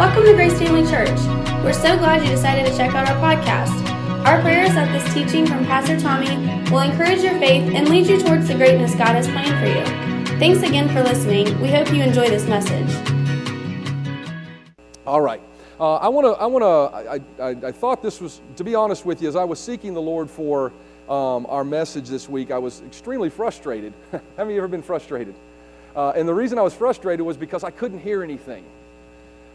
Welcome 0.00 0.24
to 0.24 0.32
Grace 0.32 0.58
Family 0.58 0.90
Church. 0.90 1.10
We're 1.62 1.74
so 1.74 1.94
glad 1.98 2.22
you 2.22 2.30
decided 2.30 2.64
to 2.64 2.74
check 2.74 2.94
out 2.94 3.06
our 3.06 3.16
podcast. 3.16 3.86
Our 4.24 4.40
prayer 4.40 4.64
is 4.64 4.72
that 4.72 4.90
this 4.92 5.12
teaching 5.12 5.46
from 5.46 5.66
Pastor 5.66 6.00
Tommy 6.00 6.36
will 6.70 6.80
encourage 6.80 7.20
your 7.20 7.38
faith 7.38 7.70
and 7.74 7.86
lead 7.86 8.06
you 8.06 8.18
towards 8.18 8.48
the 8.48 8.54
greatness 8.54 8.94
God 8.94 9.08
has 9.08 9.28
planned 9.28 9.58
for 9.60 9.66
you. 9.66 10.38
Thanks 10.38 10.66
again 10.66 10.88
for 10.88 11.02
listening. 11.02 11.60
We 11.60 11.68
hope 11.68 11.92
you 11.92 12.02
enjoy 12.02 12.30
this 12.30 12.46
message. 12.46 12.88
All 15.06 15.20
right. 15.20 15.42
Uh, 15.78 15.96
I 15.96 16.08
want 16.08 16.24
to. 16.24 16.30
I 16.30 16.46
want 16.46 16.62
to. 16.62 17.42
I, 17.42 17.48
I, 17.50 17.68
I 17.68 17.70
thought 17.70 18.02
this 18.02 18.22
was, 18.22 18.40
to 18.56 18.64
be 18.64 18.74
honest 18.74 19.04
with 19.04 19.20
you, 19.20 19.28
as 19.28 19.36
I 19.36 19.44
was 19.44 19.60
seeking 19.60 19.92
the 19.92 20.00
Lord 20.00 20.30
for 20.30 20.72
um, 21.10 21.44
our 21.44 21.62
message 21.62 22.08
this 22.08 22.26
week, 22.26 22.50
I 22.50 22.58
was 22.58 22.80
extremely 22.86 23.28
frustrated. 23.28 23.92
Have 24.38 24.50
you 24.50 24.56
ever 24.56 24.68
been 24.68 24.80
frustrated? 24.80 25.34
Uh, 25.94 26.12
and 26.16 26.26
the 26.26 26.32
reason 26.32 26.58
I 26.58 26.62
was 26.62 26.72
frustrated 26.72 27.26
was 27.26 27.36
because 27.36 27.64
I 27.64 27.70
couldn't 27.70 27.98
hear 27.98 28.22
anything. 28.22 28.64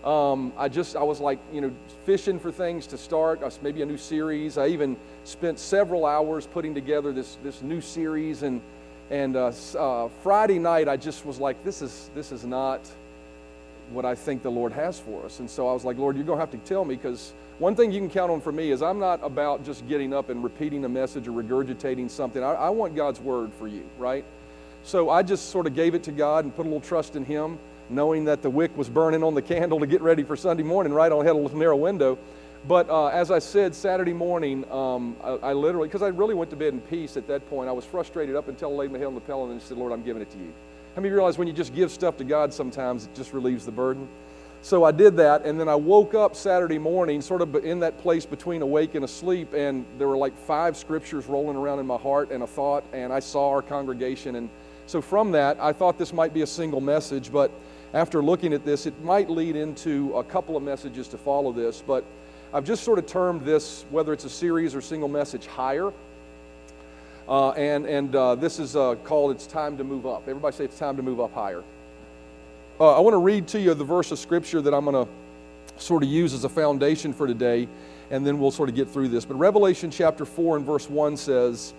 Um, 0.06 0.54
I 0.56 0.70
just, 0.70 0.96
I 0.96 1.02
was 1.02 1.20
like, 1.20 1.40
you 1.52 1.62
know, 1.62 1.72
fishing 2.06 2.40
for 2.40 2.52
things 2.52 2.86
to 2.88 2.98
start, 2.98 3.42
uh, 3.42 3.50
maybe 3.64 3.82
a 3.82 3.86
new 3.86 3.98
series. 3.98 4.58
I 4.58 4.68
even 4.68 4.98
spent 5.24 5.58
several 5.58 6.06
hours 6.06 6.46
putting 6.46 6.76
together 6.76 7.12
this, 7.12 7.38
this 7.44 7.64
new 7.64 7.82
series. 7.82 8.44
And, 8.44 8.62
and 9.10 9.36
uh, 9.36 9.52
uh, 9.78 10.10
Friday 10.22 10.60
night, 10.60 10.88
I 10.88 10.96
just 10.96 11.26
was 11.26 11.40
like, 11.40 11.64
this 11.64 11.82
is, 11.82 12.12
this 12.14 12.32
is 12.32 12.46
not 12.46 12.82
what 13.92 14.06
I 14.06 14.14
think 14.14 14.44
the 14.44 14.52
Lord 14.52 14.72
has 14.74 15.00
for 15.00 15.26
us. 15.26 15.40
And 15.40 15.50
so 15.50 15.68
I 15.68 15.74
was 15.74 15.84
like, 15.84 15.98
Lord, 15.98 16.16
you're 16.16 16.26
going 16.26 16.38
to 16.38 16.42
have 16.42 16.52
to 16.52 16.70
tell 16.70 16.86
me 16.86 16.96
because 16.96 17.34
one 17.58 17.76
thing 17.76 17.92
you 17.92 18.00
can 18.00 18.10
count 18.10 18.32
on 18.32 18.42
for 18.42 18.52
me 18.52 18.72
is 18.72 18.82
I'm 18.82 19.00
not 19.00 19.24
about 19.24 19.64
just 19.64 19.88
getting 19.88 20.14
up 20.14 20.30
and 20.30 20.44
repeating 20.44 20.86
a 20.86 20.90
message 20.90 21.28
or 21.28 21.32
regurgitating 21.32 22.12
something. 22.12 22.44
I, 22.44 22.54
I 22.54 22.70
want 22.70 22.96
God's 22.96 23.20
word 23.20 23.52
for 23.54 23.68
you, 23.68 23.84
right? 23.98 24.26
So 24.84 25.10
I 25.10 25.24
just 25.24 25.50
sort 25.50 25.66
of 25.66 25.74
gave 25.74 25.96
it 25.96 26.04
to 26.04 26.12
God 26.12 26.46
and 26.46 26.56
put 26.56 26.66
a 26.66 26.70
little 26.70 26.82
trust 26.82 27.16
in 27.16 27.26
Him, 27.26 27.58
knowing 27.90 28.26
that 28.26 28.42
the 28.42 28.50
wick 28.50 28.76
was 28.78 28.90
burning 28.90 29.24
on 29.24 29.34
the 29.34 29.42
candle 29.42 29.80
to 29.80 29.88
get 29.88 30.02
ready 30.02 30.24
for 30.24 30.36
Sunday 30.36 30.64
morning, 30.64 30.94
right 30.94 31.12
on, 31.12 31.26
had 31.26 31.36
a 31.36 31.38
little 31.38 31.58
narrow 31.58 31.76
window. 31.76 32.18
But 32.68 32.90
uh, 32.90 33.08
as 33.08 33.30
I 33.30 33.40
said, 33.40 33.76
Saturday 33.76 34.14
morning, 34.14 34.70
um, 34.72 35.16
I, 35.24 35.30
I, 35.30 35.54
literally, 35.54 35.88
because 35.88 36.02
I 36.02 36.08
really 36.08 36.34
went 36.34 36.50
to 36.50 36.56
bed 36.56 36.74
in 36.74 36.82
peace 36.82 37.16
at 37.16 37.28
that 37.28 37.48
point, 37.50 37.70
I 37.70 37.72
was 37.72 37.86
frustrated 37.86 38.36
up 38.36 38.48
until 38.48 38.72
I 38.72 38.76
laid 38.76 38.92
my 38.92 38.98
head 38.98 39.08
on 39.08 39.14
the 39.14 39.22
pillow 39.22 39.50
and 39.50 39.62
said, 39.62 39.78
Lord, 39.78 39.92
I'm 39.92 40.04
giving 40.04 40.22
it 40.22 40.32
to 40.32 40.38
you. 40.38 40.52
How 40.96 41.02
many 41.02 41.10
you 41.10 41.16
realize 41.16 41.38
when 41.38 41.48
you 41.48 41.54
just 41.54 41.76
give 41.76 41.92
stuff 41.92 42.18
to 42.18 42.24
God, 42.24 42.54
sometimes 42.54 43.06
it 43.06 43.14
just 43.14 43.34
relieves 43.34 43.66
the 43.66 43.72
burden? 43.72 44.08
So 44.64 44.84
I 44.84 44.92
did 44.92 45.18
that, 45.18 45.46
and 45.46 45.60
then 45.60 45.70
I 45.70 45.76
woke 45.76 46.16
up 46.16 46.36
Saturday 46.36 46.80
morning, 46.80 47.22
sort 47.22 47.44
of 47.44 47.54
in 47.64 47.82
that 47.82 48.00
place 48.00 48.26
between 48.26 48.64
awake 48.64 48.96
and 48.96 49.06
asleep, 49.06 49.54
and 49.54 49.86
there 50.00 50.08
were 50.08 50.18
like 50.18 50.36
five 50.36 50.76
scriptures 50.76 51.28
rolling 51.28 51.56
around 51.56 51.78
in 51.78 51.86
my 51.86 51.98
heart 51.98 52.32
and 52.32 52.42
a 52.42 52.48
thought, 52.48 52.84
and 52.92 53.14
I 53.14 53.20
saw 53.20 53.50
our 53.52 53.62
congregation, 53.62 54.38
and 54.38 54.50
so, 54.88 55.02
from 55.02 55.32
that, 55.32 55.58
I 55.60 55.74
thought 55.74 55.98
this 55.98 56.14
might 56.14 56.34
be 56.34 56.44
a 56.44 56.48
single 56.48 56.80
message, 56.80 57.32
but 57.32 57.52
after 57.96 58.22
looking 58.22 58.52
at 58.52 58.66
this, 58.66 58.86
it 58.86 59.02
might 59.04 59.30
lead 59.30 59.56
into 59.56 60.14
a 60.18 60.24
couple 60.24 60.58
of 60.58 60.62
messages 60.62 61.08
to 61.08 61.18
follow 61.18 61.54
this. 61.54 61.82
But 61.82 62.04
I've 62.54 62.66
just 62.66 62.84
sort 62.84 63.00
of 63.00 63.06
termed 63.08 63.42
this, 63.42 63.86
whether 63.90 64.12
it's 64.12 64.26
a 64.26 64.30
series 64.30 64.76
or 64.76 64.82
single 64.82 65.08
message, 65.08 65.48
higher. 65.48 65.94
Uh, 67.28 67.52
and 67.52 67.86
and 67.86 68.14
uh, 68.14 68.36
this 68.36 68.60
is 68.60 68.76
uh, 68.76 68.96
called 69.06 69.32
It's 69.32 69.48
Time 69.48 69.78
to 69.78 69.86
Move 69.86 70.06
Up. 70.06 70.28
Everybody 70.28 70.56
say 70.58 70.66
it's 70.66 70.78
time 70.78 70.98
to 70.98 71.04
move 71.04 71.22
up 71.22 71.34
higher. 71.34 71.64
Uh, 72.82 72.98
I 72.98 73.00
want 73.00 73.14
to 73.14 73.20
read 73.20 73.48
to 73.48 73.62
you 73.62 73.74
the 73.74 73.86
verse 73.86 74.12
of 74.12 74.20
Scripture 74.20 74.62
that 74.62 74.74
I'm 74.74 74.84
going 74.84 75.08
to 75.08 75.82
sort 75.82 76.04
of 76.04 76.10
use 76.10 76.34
as 76.34 76.44
a 76.44 76.50
foundation 76.50 77.14
for 77.14 77.26
today, 77.28 77.66
and 78.12 78.28
then 78.28 78.38
we'll 78.40 78.52
sort 78.52 78.68
of 78.68 78.76
get 78.76 78.90
through 78.90 79.08
this. 79.08 79.24
But 79.24 79.36
Revelation 79.36 79.90
chapter 79.90 80.26
4 80.26 80.58
and 80.58 80.66
verse 80.66 80.90
1 80.90 81.16
says, 81.16 81.74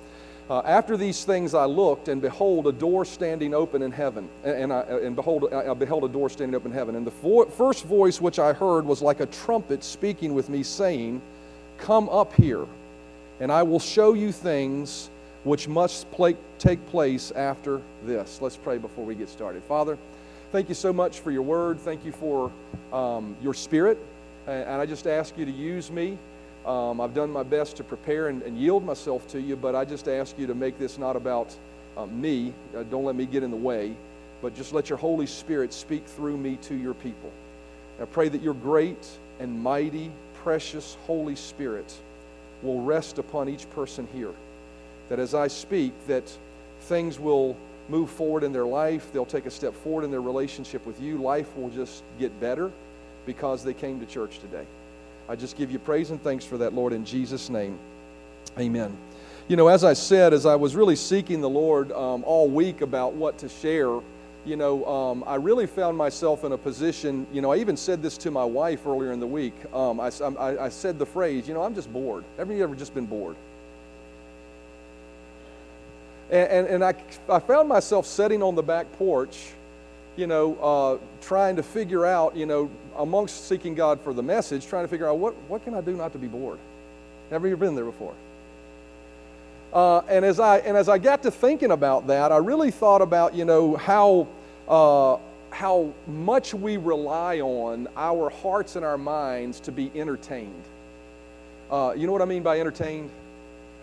uh, 0.49 0.63
after 0.65 0.97
these 0.97 1.25
things 1.25 1.55
I 1.55 1.65
looked, 1.65 2.09
and 2.09 2.23
behold, 2.23 2.69
a 2.69 2.73
door 2.73 3.05
standing 3.05 3.53
open 3.53 3.83
in 3.83 3.91
heaven. 3.91 4.29
And, 4.45 4.73
I, 4.73 4.81
and 4.83 5.17
behold, 5.17 5.53
I 5.53 5.75
beheld 5.75 6.05
a 6.05 6.09
door 6.09 6.31
standing 6.31 6.55
open 6.55 6.71
in 6.71 6.79
heaven. 6.79 6.95
And 6.95 7.07
the 7.07 7.47
first 7.51 7.85
voice 7.85 8.21
which 8.21 8.39
I 8.39 8.53
heard 8.53 8.85
was 8.85 9.03
like 9.03 9.21
a 9.21 9.27
trumpet 9.27 9.83
speaking 9.83 10.35
with 10.35 10.49
me, 10.49 10.63
saying, 10.63 11.21
Come 11.79 12.09
up 12.09 12.33
here, 12.35 12.65
and 13.41 13.51
I 13.51 13.63
will 13.65 13.81
show 13.81 14.15
you 14.15 14.33
things 14.33 15.11
which 15.45 15.69
must 15.69 16.11
play, 16.13 16.37
take 16.59 16.85
place 16.87 17.33
after 17.33 17.83
this. 18.05 18.41
Let's 18.41 18.57
pray 18.57 18.79
before 18.79 19.05
we 19.05 19.15
get 19.15 19.29
started. 19.29 19.63
Father, 19.65 19.99
thank 20.53 20.69
you 20.69 20.75
so 20.75 20.93
much 20.93 21.21
for 21.21 21.31
your 21.31 21.43
word. 21.43 21.79
Thank 21.81 22.05
you 22.05 22.13
for 22.13 22.51
um, 22.93 23.37
your 23.43 23.55
spirit. 23.55 23.99
And 24.47 24.81
I 24.81 24.87
just 24.87 25.09
ask 25.09 25.37
you 25.37 25.45
to 25.45 25.51
use 25.51 25.91
me. 25.91 26.19
Um, 26.67 27.01
I've 27.01 27.15
done 27.15 27.31
my 27.31 27.45
best 27.45 27.77
to 27.77 27.85
prepare 27.85 28.27
and, 28.27 28.43
and, 28.43 28.59
yield 28.59 28.85
myself 28.85 29.29
to 29.29 29.41
you, 29.41 29.55
but 29.55 29.77
I 29.77 29.85
just 29.85 30.09
ask 30.09 30.37
you 30.37 30.49
to 30.49 30.55
make 30.55 30.81
this 30.81 30.99
not 30.99 31.15
about 31.15 31.55
um, 31.97 32.21
me. 32.21 32.53
Uh, 32.77 32.83
don't 32.83 33.05
let 33.05 33.15
me 33.15 33.25
get 33.25 33.45
in 33.45 33.53
the 33.53 33.57
way, 33.57 33.95
but 34.43 34.53
just 34.53 34.73
let 34.73 34.89
your 34.89 34.99
Holy 34.99 35.27
Spirit 35.27 35.73
speak 35.73 36.05
through 36.05 36.37
me 36.37 36.57
to 36.63 36.75
your 36.75 36.95
people. 36.95 37.31
I 38.03 38.05
pray 38.05 38.29
that 38.29 38.43
your 38.43 38.55
great 38.55 39.09
and 39.39 39.63
mighty, 39.63 40.11
precious 40.43 40.97
Holy 41.07 41.37
Spirit 41.37 41.95
will 42.63 42.83
rest 42.83 43.19
upon 43.19 43.49
each 43.49 43.71
person 43.71 44.09
here. 44.13 44.33
That 45.09 45.21
as 45.21 45.35
I 45.35 45.47
speak, 45.47 45.93
that 46.09 46.37
things 46.81 47.21
will 47.21 47.57
move 47.89 48.11
forward 48.11 48.43
in 48.43 48.53
their 48.53 48.67
life. 48.67 49.13
They'll 49.13 49.25
take 49.25 49.47
a 49.47 49.53
step 49.53 49.73
forward 49.73 50.05
in 50.05 50.11
their 50.11 50.21
relationship 50.21 50.85
with 50.85 51.01
you. 51.01 51.19
Life 51.19 51.57
will 51.57 51.71
just 51.71 52.03
get 52.19 52.39
better 52.41 52.73
because 53.25 53.63
they 53.63 53.75
came 53.75 54.01
to 54.01 54.07
church 54.07 54.41
today. 54.41 54.67
I 55.29 55.37
just 55.37 55.57
give 55.57 55.71
you 55.71 55.79
praise 55.79 56.11
and 56.11 56.23
thanks 56.23 56.45
for 56.45 56.59
that, 56.59 56.73
Lord, 56.73 56.93
in 56.93 57.05
Jesus' 57.05 57.51
name. 57.51 57.79
Amen. 58.59 58.97
You 59.49 59.57
know, 59.57 59.69
as 59.69 59.85
I 59.85 59.93
said, 59.93 60.33
as 60.33 60.47
I 60.47 60.57
was 60.57 60.75
really 60.75 60.97
seeking 60.97 61.41
the 61.41 61.49
Lord 61.49 61.93
um, 61.93 62.25
all 62.25 62.49
week 62.49 62.81
about 62.81 63.15
what 63.15 63.39
to 63.39 63.49
share, 63.49 64.01
you 64.45 64.57
know, 64.57 64.85
um, 64.87 65.25
I 65.27 65.35
really 65.37 65.67
found 65.67 65.97
myself 65.97 66.45
in 66.45 66.53
a 66.53 66.59
position, 66.59 67.27
you 67.33 67.43
know, 67.43 67.53
I 67.53 67.57
even 67.57 67.77
said 67.77 68.03
this 68.03 68.17
to 68.19 68.31
my 68.31 68.45
wife 68.45 68.87
earlier 68.87 69.13
in 69.13 69.21
the 69.21 69.27
week. 69.27 69.55
Um, 69.73 70.01
I, 70.01 70.11
I, 70.39 70.65
I, 70.67 70.69
said 70.69 70.99
the 70.99 71.07
phrase, 71.07 71.49
you 71.49 71.55
know, 71.55 71.63
I'm 71.63 71.75
just 71.75 71.93
bored. 71.93 72.25
Have 72.39 72.51
you 72.51 72.63
ever 72.63 72.77
just 72.77 72.95
been 72.95 73.07
bored? 73.07 73.37
And, 76.31 76.49
and, 76.49 76.67
and 76.69 76.85
I, 76.85 76.95
I 77.29 77.41
found 77.41 77.69
myself 77.69 78.07
sitting 78.07 78.43
on 78.43 78.55
the 78.55 78.63
back 78.63 78.91
porch 78.93 79.53
you 80.17 80.27
know, 80.27 80.55
uh, 80.57 80.99
trying 81.21 81.57
to 81.57 81.63
figure 81.63 82.07
out, 82.07 82.37
you 82.37 82.47
know, 82.47 82.71
amongst 82.97 83.49
seeking 83.49 83.75
God 83.75 84.01
for 84.01 84.13
the 84.13 84.23
message, 84.23 84.67
trying 84.67 84.85
to 84.85 84.89
figure 84.89 85.09
out 85.09 85.19
what, 85.19 85.35
what 85.49 85.65
can 85.65 85.75
I 85.75 85.81
do 85.81 85.93
not 85.93 86.13
to 86.13 86.19
be 86.19 86.27
bored? 86.27 86.59
Never 87.31 87.57
been 87.57 87.75
there 87.75 87.85
before. 87.85 88.15
Uh, 89.73 89.99
and 90.09 90.25
as 90.25 90.41
I 90.41 90.59
and 90.59 90.77
as 90.77 90.89
I 90.89 90.97
got 90.97 91.23
to 91.25 91.31
thinking 91.31 91.71
about 91.71 92.07
that, 92.07 92.33
I 92.33 92.39
really 92.39 92.71
thought 92.71 93.03
about, 93.03 93.35
you 93.35 93.45
know, 93.45 93.77
how 93.77 94.29
uh, 94.69 95.19
how 95.51 95.93
much 96.07 96.55
we 96.55 96.77
rely 96.77 97.41
on 97.41 97.89
our 97.97 98.31
hearts 98.31 98.77
and 98.77 98.85
our 98.85 98.97
minds 98.97 99.61
to 99.61 99.73
be 99.73 99.91
entertained. 99.95 100.65
Uh, 101.71 101.95
you 101.97 102.07
know 102.07 102.13
what 102.13 102.23
I 102.23 102.27
mean 102.27 102.43
by 102.43 102.61
entertained? 102.61 103.11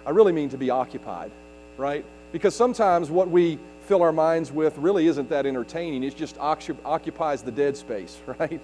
I 0.05 0.11
really 0.11 0.31
mean 0.31 0.49
to 0.49 0.57
be 0.57 0.69
occupied, 0.69 1.31
right? 1.77 2.05
Because 2.31 2.55
sometimes 2.55 3.11
what 3.11 3.29
we 3.29 3.59
fill 3.83 4.01
our 4.01 4.11
minds 4.11 4.51
with 4.51 4.77
really 4.77 5.07
isn't 5.07 5.29
that 5.29 5.45
entertaining. 5.45 6.03
It 6.03 6.15
just 6.15 6.37
occupies 6.39 7.43
the 7.43 7.51
dead 7.51 7.77
space, 7.77 8.17
right? 8.39 8.61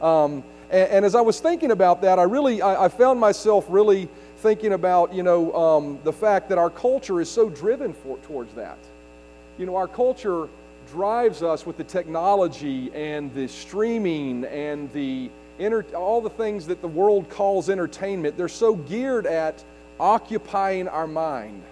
Um, 0.00 0.44
and, 0.70 0.90
and, 0.90 1.04
as 1.04 1.14
I 1.14 1.20
was 1.20 1.40
thinking 1.40 1.70
about 1.70 2.02
that, 2.02 2.18
I 2.18 2.22
really 2.24 2.62
I, 2.62 2.84
I 2.84 2.88
found 2.88 3.18
myself 3.18 3.64
really 3.68 4.08
thinking 4.38 4.72
about 4.72 5.12
you 5.12 5.22
know 5.22 5.52
um, 5.54 5.98
the 6.04 6.12
fact 6.12 6.48
that 6.50 6.58
our 6.58 6.70
culture 6.70 7.20
is 7.20 7.30
so 7.30 7.48
driven 7.48 7.92
for, 7.92 8.18
towards 8.18 8.54
that. 8.54 8.78
You 9.58 9.66
know, 9.66 9.76
our 9.76 9.88
culture 9.88 10.48
drives 10.92 11.42
us 11.42 11.66
with 11.66 11.76
the 11.76 11.84
technology 11.84 12.92
and 12.94 13.34
the 13.34 13.48
streaming 13.48 14.44
and 14.44 14.92
the 14.92 15.30
inter- 15.58 15.84
all 15.94 16.20
the 16.20 16.30
things 16.30 16.66
that 16.66 16.80
the 16.80 16.88
world 16.88 17.28
calls 17.28 17.68
entertainment. 17.68 18.36
They're 18.36 18.48
so 18.48 18.76
geared 18.76 19.26
at 19.26 19.64
occupying 19.98 20.88
our 20.88 21.06
mind. 21.06 21.62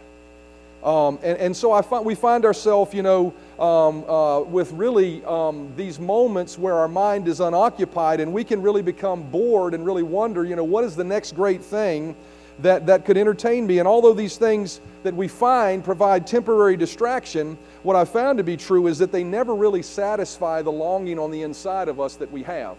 Um, 0.83 1.19
and, 1.23 1.39
and, 1.39 1.57
so 1.57 1.73
I 1.73 1.83
find, 1.83 2.05
we 2.05 2.15
find 2.15 2.45
ourselves, 2.45 2.95
you 2.95 3.03
know, 3.03 3.35
um, 3.59 4.09
uh, 4.09 4.41
with 4.43 4.71
really 4.73 5.25
um, 5.25 5.73
these 5.77 5.99
moments 5.99 6.59
where 6.59 6.75
our 6.75 6.87
mind 6.87 7.27
is 7.27 7.41
unoccupied 7.41 8.21
and 8.21 8.33
we 8.33 8.45
can 8.45 8.63
really 8.63 8.83
become 8.83 9.29
bored 9.31 9.75
and 9.75 9.85
really 9.85 10.05
wonder, 10.05 10.45
you 10.45 10.55
know, 10.55 10.65
what 10.65 10.85
is 10.85 10.95
the 10.95 11.03
next 11.03 11.35
great 11.35 11.63
thing 11.63 12.15
that, 12.61 12.87
that 12.87 13.05
could 13.05 13.17
entertain 13.17 13.67
me? 13.67 13.79
And 13.79 13.89
although 13.89 14.15
these 14.15 14.37
things 14.37 14.81
that 15.03 15.15
we 15.15 15.27
find 15.27 15.83
provide 15.83 16.27
temporary 16.27 16.77
distraction, 16.77 17.59
what 17.83 17.97
I 17.97 18.05
found 18.05 18.39
to 18.39 18.45
be 18.45 18.57
true 18.57 18.87
is 18.87 18.99
that 18.99 19.11
they 19.11 19.25
never 19.25 19.55
really 19.55 19.83
satisfy 19.83 20.63
the 20.63 20.73
longing 20.73 21.19
on 21.19 21.31
the 21.31 21.43
inside 21.43 21.89
of 21.89 22.01
us 22.01 22.15
that 22.17 22.31
we 22.31 22.43
have. 22.45 22.77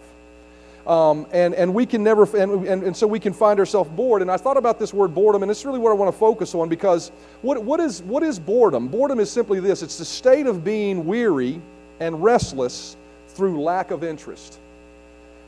Um, 0.88 1.26
and, 1.32 1.54
and 1.54 1.74
we 1.74 1.84
can 1.84 2.02
never, 2.02 2.24
and, 2.34 2.66
and, 2.66 2.82
and 2.82 2.96
so 2.96 3.06
we 3.06 3.20
can 3.20 3.34
find 3.34 3.60
ourselves 3.60 3.90
bored. 3.90 4.22
And 4.22 4.30
I 4.30 4.38
thought 4.38 4.56
about 4.56 4.78
this 4.78 4.94
word 4.94 5.14
boredom, 5.14 5.42
and 5.42 5.50
it's 5.50 5.66
really 5.66 5.78
what 5.78 5.90
I 5.90 5.94
want 5.94 6.10
to 6.10 6.18
focus 6.18 6.54
on 6.54 6.70
because 6.70 7.12
what, 7.42 7.62
what, 7.62 7.78
is, 7.78 8.02
what 8.02 8.22
is 8.22 8.38
boredom? 8.38 8.88
Boredom 8.88 9.20
is 9.20 9.30
simply 9.30 9.60
this 9.60 9.82
it's 9.82 9.98
the 9.98 10.04
state 10.06 10.46
of 10.46 10.64
being 10.64 11.04
weary 11.04 11.60
and 12.00 12.22
restless 12.24 12.96
through 13.28 13.60
lack 13.62 13.90
of 13.90 14.02
interest. 14.02 14.58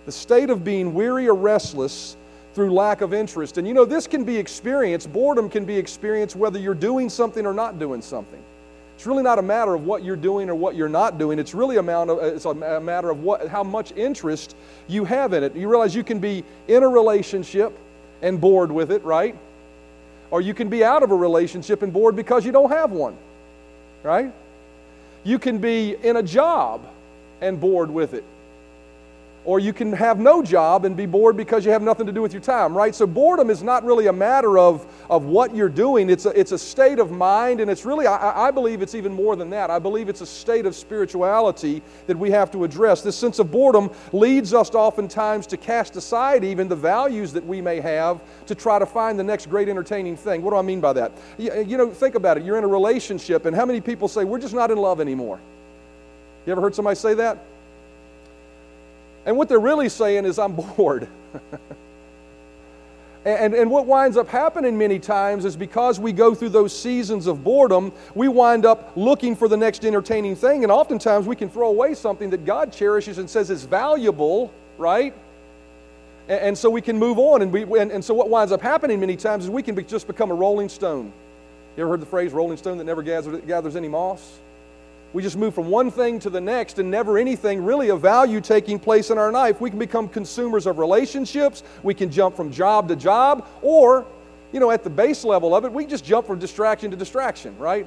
The 0.05 0.13
state 0.13 0.51
of 0.51 0.63
being 0.63 0.93
weary 0.93 1.27
or 1.27 1.35
restless 1.35 2.19
through 2.55 2.73
lack 2.75 3.01
of 3.01 3.15
interest. 3.15 3.57
And 3.57 3.67
you 3.67 3.73
know, 3.73 3.87
this 3.87 4.07
can 4.07 4.25
be 4.25 4.37
experienced, 4.37 5.11
boredom 5.11 5.49
can 5.49 5.65
be 5.65 5.77
experienced 5.77 6.37
whether 6.37 6.59
you're 6.59 6.75
doing 6.75 7.09
something 7.09 7.47
or 7.47 7.55
not 7.55 7.79
doing 7.79 8.03
something. 8.03 8.43
It's 9.01 9.07
really 9.07 9.23
not 9.23 9.39
a 9.39 9.43
matter 9.43 9.73
of 9.73 9.87
what 9.87 10.05
you're 10.05 10.15
doing 10.15 10.51
or 10.51 10.55
what 10.55 10.77
you're 10.77 10.87
not 10.87 11.17
doing. 11.17 11.39
It's 11.39 11.55
really 11.55 11.79
a 11.79 11.83
matter 11.83 12.13
of, 12.13 12.35
it's 12.35 12.45
a 12.45 12.81
matter 12.81 13.09
of 13.09 13.23
what, 13.23 13.49
how 13.49 13.63
much 13.63 13.93
interest 13.93 14.55
you 14.89 15.07
have 15.07 15.33
in 15.33 15.43
it. 15.43 15.57
You 15.57 15.71
realize 15.71 15.95
you 15.95 16.05
can 16.05 16.19
be 16.19 16.45
in 16.69 16.83
a 16.83 16.87
relationship 16.87 17.73
and 18.21 18.39
bored 18.39 18.71
with 18.71 18.93
it, 18.93 19.03
right? 19.03 19.35
Or 20.31 20.43
you 20.43 20.53
can 20.53 20.69
be 20.69 20.85
out 20.85 21.03
of 21.03 21.13
a 21.13 21.17
relationship 21.17 21.81
and 21.81 21.91
bored 21.91 22.15
because 22.15 22.45
you 22.45 22.53
don't 22.53 22.69
have 22.69 22.91
one, 22.91 23.17
right? 24.03 24.35
You 25.25 25.39
can 25.39 25.57
be 25.57 25.97
in 26.03 26.17
a 26.17 26.23
job 26.23 26.87
and 27.41 27.59
bored 27.59 27.91
with 27.91 28.13
it 28.13 28.25
or 29.45 29.59
you 29.59 29.73
can 29.73 29.93
have 29.93 30.19
no 30.19 30.43
job 30.43 30.85
and 30.85 30.97
be 30.97 31.07
bored 31.07 31.37
because 31.37 31.65
you 31.65 31.71
have 31.71 31.81
nothing 31.81 32.07
to 32.07 32.13
do 32.13 32.21
with 32.21 32.33
your 32.33 32.43
time, 32.43 32.77
right? 32.77 32.95
So 32.95 33.07
boredom 33.07 33.49
is 33.49 33.63
not 33.63 33.85
really 33.85 34.07
a 34.07 34.13
matter 34.13 34.59
of, 34.59 34.87
of 35.09 35.25
what 35.25 35.55
you're 35.55 35.71
doing. 35.71 36.11
It's 36.11 36.27
a, 36.27 36.39
it's 36.39 36.53
a 36.53 36.59
state 36.59 36.99
of 36.99 37.11
mind, 37.11 37.61
and 37.61 37.71
it's 37.71 37.87
really, 37.87 38.07
I, 38.07 38.49
I 38.49 38.51
believe 38.51 38.83
it's 38.83 38.95
even 38.95 39.15
more 39.15 39.37
than 39.37 39.49
that. 39.51 39.71
I 39.71 39.79
believe 39.79 40.11
it's 40.11 40.21
a 40.21 40.27
state 40.27 40.67
of 40.67 40.75
spirituality 40.75 41.83
that 42.07 42.19
we 42.19 42.31
have 42.31 42.51
to 42.53 42.65
address. 42.65 43.01
This 43.01 43.17
sense 43.17 43.39
of 43.39 43.51
boredom 43.51 43.91
leads 44.13 44.53
us 44.53 44.75
oftentimes 44.75 45.47
to 45.49 45.57
cast 45.57 45.97
aside 45.97 46.45
even 46.45 46.69
the 46.69 46.77
values 46.77 47.33
that 47.33 47.45
we 47.47 47.63
may 47.63 47.81
have 47.81 48.21
to 48.47 48.55
try 48.55 48.79
to 48.79 48.87
find 48.87 49.19
the 49.19 49.25
next 49.25 49.49
great 49.49 49.71
entertaining 49.71 50.17
thing. 50.17 50.43
What 50.43 50.51
do 50.51 50.57
I 50.59 50.63
mean 50.63 50.81
by 50.81 50.93
that? 50.93 51.13
You, 51.39 51.63
you 51.63 51.79
know, 51.79 51.91
think 51.91 52.15
about 52.15 52.37
it. 52.37 52.45
You're 52.45 52.59
in 52.59 52.65
a 52.65 52.69
relationship, 52.69 53.47
and 53.47 53.57
how 53.57 53.65
many 53.65 53.81
people 53.81 54.07
say, 54.07 54.25
We're 54.25 54.39
just 54.39 54.55
not 54.55 54.71
in 54.71 54.77
love 54.77 55.01
anymore? 55.01 55.41
You 56.47 56.53
ever 56.53 56.61
heard 56.61 56.75
somebody 56.75 56.97
say 56.97 57.15
that? 57.15 57.39
And 59.27 59.37
what 59.37 59.49
they're 59.49 59.59
really 59.59 59.89
saying 59.89 60.25
is, 60.25 60.39
I'm 60.39 60.55
bored. 60.77 61.09
and, 63.25 63.55
and 63.55 63.71
what 63.71 63.87
winds 63.87 64.17
up 64.17 64.29
happening 64.29 64.79
many 64.79 64.99
times 64.99 65.45
is 65.45 65.57
because 65.57 66.01
we 66.01 66.13
go 66.13 66.35
through 66.35 66.51
those 66.51 66.77
seasons 66.77 67.27
of 67.27 67.45
boredom, 67.45 67.93
we 68.15 68.29
wind 68.29 68.65
up 68.65 68.93
looking 68.97 69.37
for 69.37 69.49
the 69.49 69.57
next 69.57 69.85
entertaining 69.85 70.37
thing. 70.37 70.63
And 70.63 70.73
oftentimes 70.73 71.27
we 71.27 71.37
can 71.37 71.51
throw 71.51 71.69
away 71.69 71.95
something 71.95 72.31
that 72.31 72.45
God 72.45 72.73
cherishes 72.73 73.19
and 73.19 73.29
says 73.29 73.51
is 73.51 73.65
valuable, 73.65 74.53
right? 74.79 75.15
And, 76.29 76.41
and 76.41 76.59
so 76.59 76.71
we 76.71 76.81
can 76.81 76.99
move 76.99 77.19
on. 77.19 77.43
And, 77.43 77.53
we, 77.53 77.63
and, 77.79 77.93
and 77.93 78.05
so 78.05 78.15
what 78.15 78.31
winds 78.31 78.53
up 78.53 78.63
happening 78.63 79.01
many 79.01 79.17
times 79.17 79.45
is 79.45 79.51
we 79.51 79.63
can 79.63 79.75
be, 79.75 79.85
just 79.85 80.07
become 80.07 80.31
a 80.31 80.35
rolling 80.35 80.69
stone. 80.69 81.13
You 81.77 81.85
ever 81.85 81.91
heard 81.91 82.01
the 82.01 82.07
phrase 82.07 82.33
rolling 82.33 82.57
stone 82.57 82.79
that 82.79 82.85
never 82.85 83.03
gathers, 83.03 83.41
gathers 83.47 83.77
any 83.77 83.89
moss? 83.89 84.39
We 85.13 85.23
just 85.23 85.37
move 85.37 85.55
from 85.55 85.69
one 85.69 85.91
thing 85.91 86.21
to 86.21 86.31
the 86.31 86.41
next 86.41 86.79
and 86.79 86.91
never 86.91 87.19
anything 87.19 87.65
really 87.65 87.89
of 87.91 88.01
value 88.01 88.41
taking 88.41 88.79
place 88.79 89.11
in 89.11 89.19
our 89.19 89.33
life. 89.33 89.61
We 89.61 89.71
can 89.71 89.79
become 89.79 90.09
consumers 90.09 90.67
of 90.67 90.79
relationships. 90.79 91.65
We 91.83 91.95
can 91.95 92.11
jump 92.13 92.37
from 92.37 92.53
job 92.53 92.87
to 92.89 92.97
job. 92.97 93.47
Or, 93.61 94.07
you 94.53 94.61
know, 94.61 94.71
at 94.71 94.85
the 94.85 94.91
base 94.91 95.25
level 95.25 95.55
of 95.55 95.65
it, 95.65 95.73
we 95.73 95.85
just 95.85 96.05
jump 96.05 96.29
from 96.29 96.39
distraction 96.39 96.93
to 96.93 96.97
distraction, 96.97 97.59
right? 97.59 97.87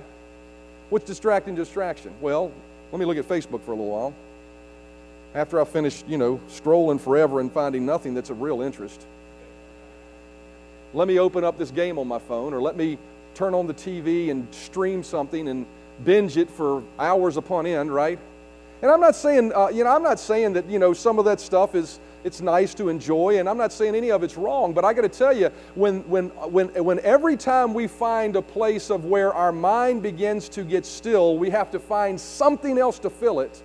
What's 0.90 1.06
distracting 1.06 1.56
distraction? 1.56 2.12
Well, 2.20 2.52
let 2.92 3.00
me 3.00 3.06
look 3.06 3.18
at 3.18 3.28
Facebook 3.28 3.62
for 3.62 3.72
a 3.72 3.76
little 3.76 3.90
while. 3.90 4.14
After 5.34 5.62
I 5.62 5.64
finish, 5.64 6.04
you 6.08 6.18
know, 6.18 6.42
scrolling 6.50 7.00
forever 7.00 7.40
and 7.40 7.52
finding 7.52 7.86
nothing 7.86 8.14
that's 8.14 8.30
of 8.30 8.42
real 8.42 8.62
interest, 8.62 9.08
let 10.94 11.08
me 11.08 11.20
open 11.20 11.44
up 11.44 11.58
this 11.58 11.72
game 11.72 11.98
on 11.98 12.08
my 12.08 12.20
phone 12.20 12.54
or 12.54 12.62
let 12.62 12.76
me 12.76 12.98
turn 13.34 13.56
on 13.56 13.66
the 13.66 13.74
TV 13.74 14.30
and 14.30 14.46
stream 14.54 15.04
something 15.04 15.48
and 15.48 15.66
binge 16.04 16.38
it 16.38 16.50
for 16.50 16.84
hours 17.00 17.38
upon 17.38 17.66
end, 17.66 17.94
right? 17.94 18.20
And 18.82 18.92
I'm 18.92 19.00
not 19.00 19.16
saying, 19.16 19.54
uh, 19.56 19.70
you 19.70 19.84
know, 19.84 19.92
I'm 19.92 20.04
not 20.04 20.20
saying 20.20 20.54
that, 20.54 20.70
you 20.70 20.78
know, 20.78 20.94
some 20.94 21.18
of 21.18 21.26
that 21.26 21.40
stuff 21.40 21.74
is, 21.74 22.00
it's 22.26 22.42
nice 22.42 22.74
to 22.76 22.90
enjoy, 22.90 23.40
and 23.40 23.48
I'm 23.48 23.58
not 23.58 23.72
saying 23.72 23.96
any 23.96 24.12
of 24.12 24.24
it's 24.24 24.36
wrong, 24.38 24.74
but 24.74 24.84
I 24.84 24.94
got 24.94 25.02
to 25.02 25.10
tell 25.10 25.36
you, 25.36 25.50
when, 25.76 26.02
when, 26.10 26.30
when, 26.30 26.68
when 26.84 27.00
every 27.00 27.38
time 27.38 27.74
we 27.74 27.88
find 27.88 28.36
a 28.36 28.42
place 28.42 28.90
of 28.90 29.06
where 29.06 29.34
our 29.34 29.52
mind 29.52 30.04
begins 30.04 30.50
to 30.50 30.64
get 30.64 30.86
still, 30.86 31.38
we 31.38 31.50
have 31.50 31.72
to 31.72 31.80
find 31.80 32.20
something 32.20 32.78
else 32.78 33.00
to 33.00 33.10
fill 33.10 33.40
it. 33.40 33.62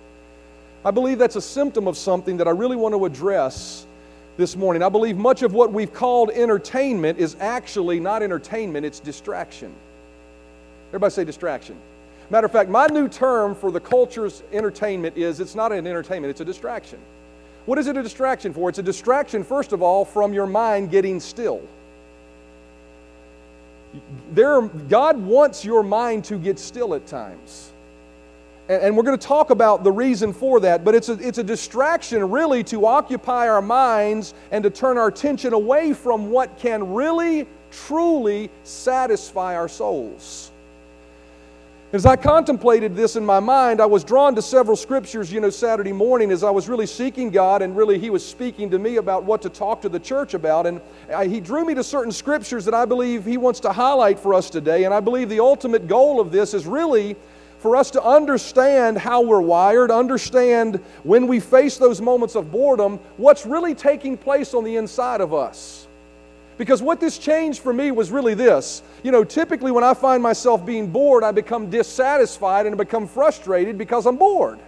I 0.85 0.91
believe 0.91 1.19
that's 1.19 1.35
a 1.35 1.41
symptom 1.41 1.87
of 1.87 1.97
something 1.97 2.37
that 2.37 2.47
I 2.47 2.51
really 2.51 2.77
want 2.77 2.95
to 2.95 3.03
address 3.05 3.85
this 4.37 4.55
morning. 4.55 4.81
I 4.81 4.89
believe 4.89 5.17
much 5.17 5.41
of 5.41 5.51
what 5.51 5.73
we've 5.73 5.93
called 5.93 6.29
entertainment 6.29 7.19
is 7.19 7.35
actually 7.41 7.99
not 7.99 8.23
entertainment, 8.23 8.85
it's 8.85 9.01
distraction. 9.01 9.73
Everybody 10.89 11.11
say 11.11 11.25
distraction. 11.25 11.77
Matter 12.29 12.45
of 12.45 12.51
fact, 12.51 12.69
my 12.69 12.85
new 12.87 13.07
term 13.07 13.55
for 13.55 13.71
the 13.71 13.79
culture's 13.79 14.43
entertainment 14.51 15.17
is 15.17 15.39
it's 15.39 15.55
not 15.55 15.71
an 15.71 15.87
entertainment, 15.87 16.29
it's 16.29 16.41
a 16.41 16.45
distraction. 16.45 16.99
What 17.65 17.79
is 17.79 17.87
it 17.87 17.97
a 17.97 18.03
distraction 18.03 18.53
for? 18.53 18.69
It's 18.69 18.79
a 18.79 18.83
distraction, 18.83 19.43
first 19.43 19.73
of 19.73 19.81
all, 19.81 20.05
from 20.05 20.33
your 20.33 20.45
mind 20.45 20.91
getting 20.91 21.19
still. 21.19 21.61
There, 24.31 24.61
God 24.61 25.17
wants 25.17 25.65
your 25.65 25.81
mind 25.81 26.23
to 26.25 26.37
get 26.37 26.59
still 26.59 26.93
at 26.93 27.07
times. 27.07 27.71
And, 28.67 28.95
we're 28.95 29.03
going 29.03 29.17
to 29.17 29.27
talk 29.27 29.49
about 29.49 29.83
the 29.83 29.91
reason 29.91 30.31
for 30.31 30.59
that, 30.59 30.85
but 30.85 30.93
it's 30.93 31.09
a, 31.09 31.13
it's 31.13 31.39
a 31.39 31.43
distraction 31.43 32.29
really 32.29 32.63
to 32.65 32.85
occupy 32.85 33.47
our 33.49 33.63
minds 33.63 34.35
and 34.51 34.63
to 34.63 34.69
turn 34.69 34.99
our 34.99 35.07
attention 35.07 35.53
away 35.53 35.93
from 35.93 36.29
what 36.29 36.59
can 36.59 36.93
really, 36.93 37.47
truly 37.71 38.51
satisfy 38.63 39.55
our 39.55 39.67
souls. 39.67 40.51
As 41.91 42.05
I 42.05 42.15
contemplated 42.15 42.95
this 42.95 43.15
in 43.15 43.25
my 43.25 43.39
mind, 43.39 43.81
I 43.81 43.87
was 43.87 44.03
drawn 44.03 44.35
to 44.35 44.43
several 44.43 44.77
scriptures, 44.77 45.31
you 45.31 45.39
know, 45.39 45.49
Saturday 45.49 45.91
morning 45.91 46.29
as 46.29 46.43
I 46.43 46.51
was 46.51 46.69
really 46.69 46.85
seeking 46.85 47.31
God 47.31 47.63
and 47.63 47.75
really 47.75 47.97
He 47.97 48.11
was 48.11 48.23
speaking 48.23 48.69
to 48.69 48.77
me 48.77 48.97
about 48.97 49.23
what 49.23 49.41
to 49.41 49.49
talk 49.49 49.81
to 49.81 49.89
the 49.89 49.99
church 49.99 50.35
about. 50.35 50.67
And 50.67 50.81
I, 51.11 51.25
He 51.25 51.39
drew 51.39 51.65
me 51.65 51.73
to 51.73 51.83
certain 51.83 52.11
scriptures 52.11 52.63
that 52.65 52.75
I 52.75 52.85
believe 52.85 53.25
He 53.25 53.37
wants 53.37 53.59
to 53.61 53.71
highlight 53.71 54.19
for 54.19 54.35
us 54.35 54.51
today. 54.51 54.83
And 54.83 54.93
I 54.93 54.99
believe 54.99 55.29
the 55.29 55.39
ultimate 55.39 55.87
goal 55.87 56.19
of 56.19 56.31
this 56.31 56.53
is 56.53 56.67
really 56.67 57.15
for 57.57 57.75
us 57.75 57.89
to 57.91 58.03
understand 58.03 58.99
how 58.99 59.23
we're 59.23 59.41
wired, 59.41 59.89
understand 59.89 60.75
when 61.01 61.25
we 61.25 61.39
face 61.39 61.79
those 61.79 62.01
moments 62.01 62.35
of 62.35 62.51
boredom, 62.51 62.99
what's 63.17 63.47
really 63.47 63.73
taking 63.73 64.15
place 64.15 64.53
on 64.53 64.63
the 64.63 64.75
inside 64.75 65.21
of 65.21 65.33
us. 65.33 65.88
Because 66.59 66.81
what 66.81 66.99
this 66.99 67.17
changed 67.17 67.61
for 67.61 67.71
me 67.71 67.89
was 67.89 68.11
really 68.11 68.33
this. 68.33 68.83
You 69.01 69.13
know, 69.13 69.23
typically 69.23 69.71
when 69.71 69.85
I 69.85 69.93
find 69.93 70.21
myself 70.21 70.65
being 70.65 70.91
bored, 70.91 71.23
I 71.23 71.31
become 71.31 71.69
dissatisfied 71.69 72.65
and 72.65 72.75
I 72.75 72.77
become 72.77 73.07
frustrated 73.07 73.77
because 73.77 74.05
I'm 74.05 74.17
bored. 74.17 74.59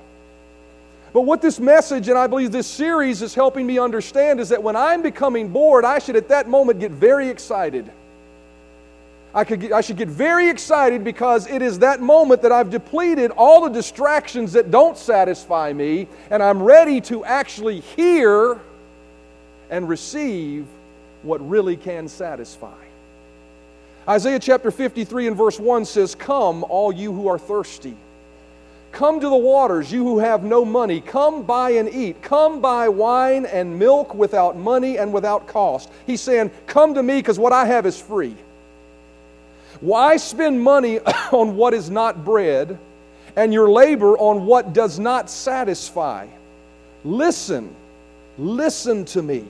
But 1.12 1.24
what 1.24 1.42
this 1.42 1.60
message, 1.60 2.08
and 2.08 2.18
I 2.18 2.28
believe 2.28 2.54
this 2.54 2.66
series 2.66 3.22
is 3.22 3.36
helping 3.36 3.68
me 3.68 3.78
understand, 3.78 4.40
is 4.40 4.48
that 4.50 4.64
when 4.64 4.78
I'm 4.78 5.02
becoming 5.02 5.50
bored, 5.50 5.84
I 5.84 6.00
should 6.00 6.16
at 6.16 6.30
that 6.30 6.48
moment 6.48 6.80
get 6.80 6.92
very 6.92 7.28
excited. 7.28 7.92
I, 9.36 9.44
could 9.44 9.60
get, 9.60 9.74
I 9.74 9.82
should 9.82 9.98
get 9.98 10.08
very 10.08 10.48
excited 10.48 11.04
because 11.04 11.46
it 11.50 11.62
is 11.62 11.80
that 11.80 12.00
moment 12.00 12.42
that 12.44 12.54
I've 12.54 12.70
depleted 12.70 13.32
all 13.32 13.66
the 13.66 13.70
distractions 13.70 14.54
that 14.54 14.72
don't 14.72 14.98
satisfy 14.98 15.74
me, 15.74 16.08
and 16.30 16.42
I'm 16.42 16.64
ready 16.64 17.02
to 17.02 17.26
actually 17.26 17.82
hear 17.82 18.62
and 19.70 19.90
receive 19.90 20.66
what 21.24 21.48
really 21.48 21.78
can 21.78 22.08
satisfy. 22.08 22.74
Isaiah 24.08 24.40
chapter 24.40 24.72
53 24.72 25.28
and 25.28 25.38
verse 25.38 25.60
1 25.60 25.86
says, 25.86 26.16
Come, 26.16 26.64
all 26.64 26.92
you 26.92 27.12
who 27.14 27.28
are 27.28 27.38
thirsty. 27.38 27.96
Come 28.92 29.20
to 29.22 29.30
the 29.30 29.38
waters, 29.38 29.92
you 29.92 30.04
who 30.04 30.20
have 30.20 30.44
no 30.44 30.66
money. 30.66 31.00
Come 31.00 31.44
buy 31.44 31.72
and 31.72 31.88
eat. 31.88 32.22
Come 32.22 32.60
buy 32.60 32.90
wine 32.90 33.46
and 33.46 33.80
milk 33.80 34.14
without 34.14 34.58
money 34.58 34.98
and 34.98 35.14
without 35.14 35.48
cost. 35.48 35.90
He's 36.06 36.20
saying, 36.20 36.52
Come 36.68 36.96
to 36.96 37.04
me 37.04 37.20
because 37.20 37.40
what 37.40 37.54
I 37.54 37.66
have 37.66 37.86
is 37.86 38.02
free. 38.02 38.36
Why 39.80 40.18
spend 40.18 40.62
money 40.62 41.00
on 41.32 41.56
what 41.56 41.74
is 41.74 41.90
not 41.90 42.26
bread 42.26 42.78
and 43.36 43.54
your 43.54 43.70
labor 43.70 44.18
on 44.18 44.46
what 44.46 44.74
does 44.74 45.00
not 45.00 45.30
satisfy? 45.30 46.28
Listen, 47.04 47.74
listen 48.38 49.06
to 49.06 49.22
me 49.22 49.46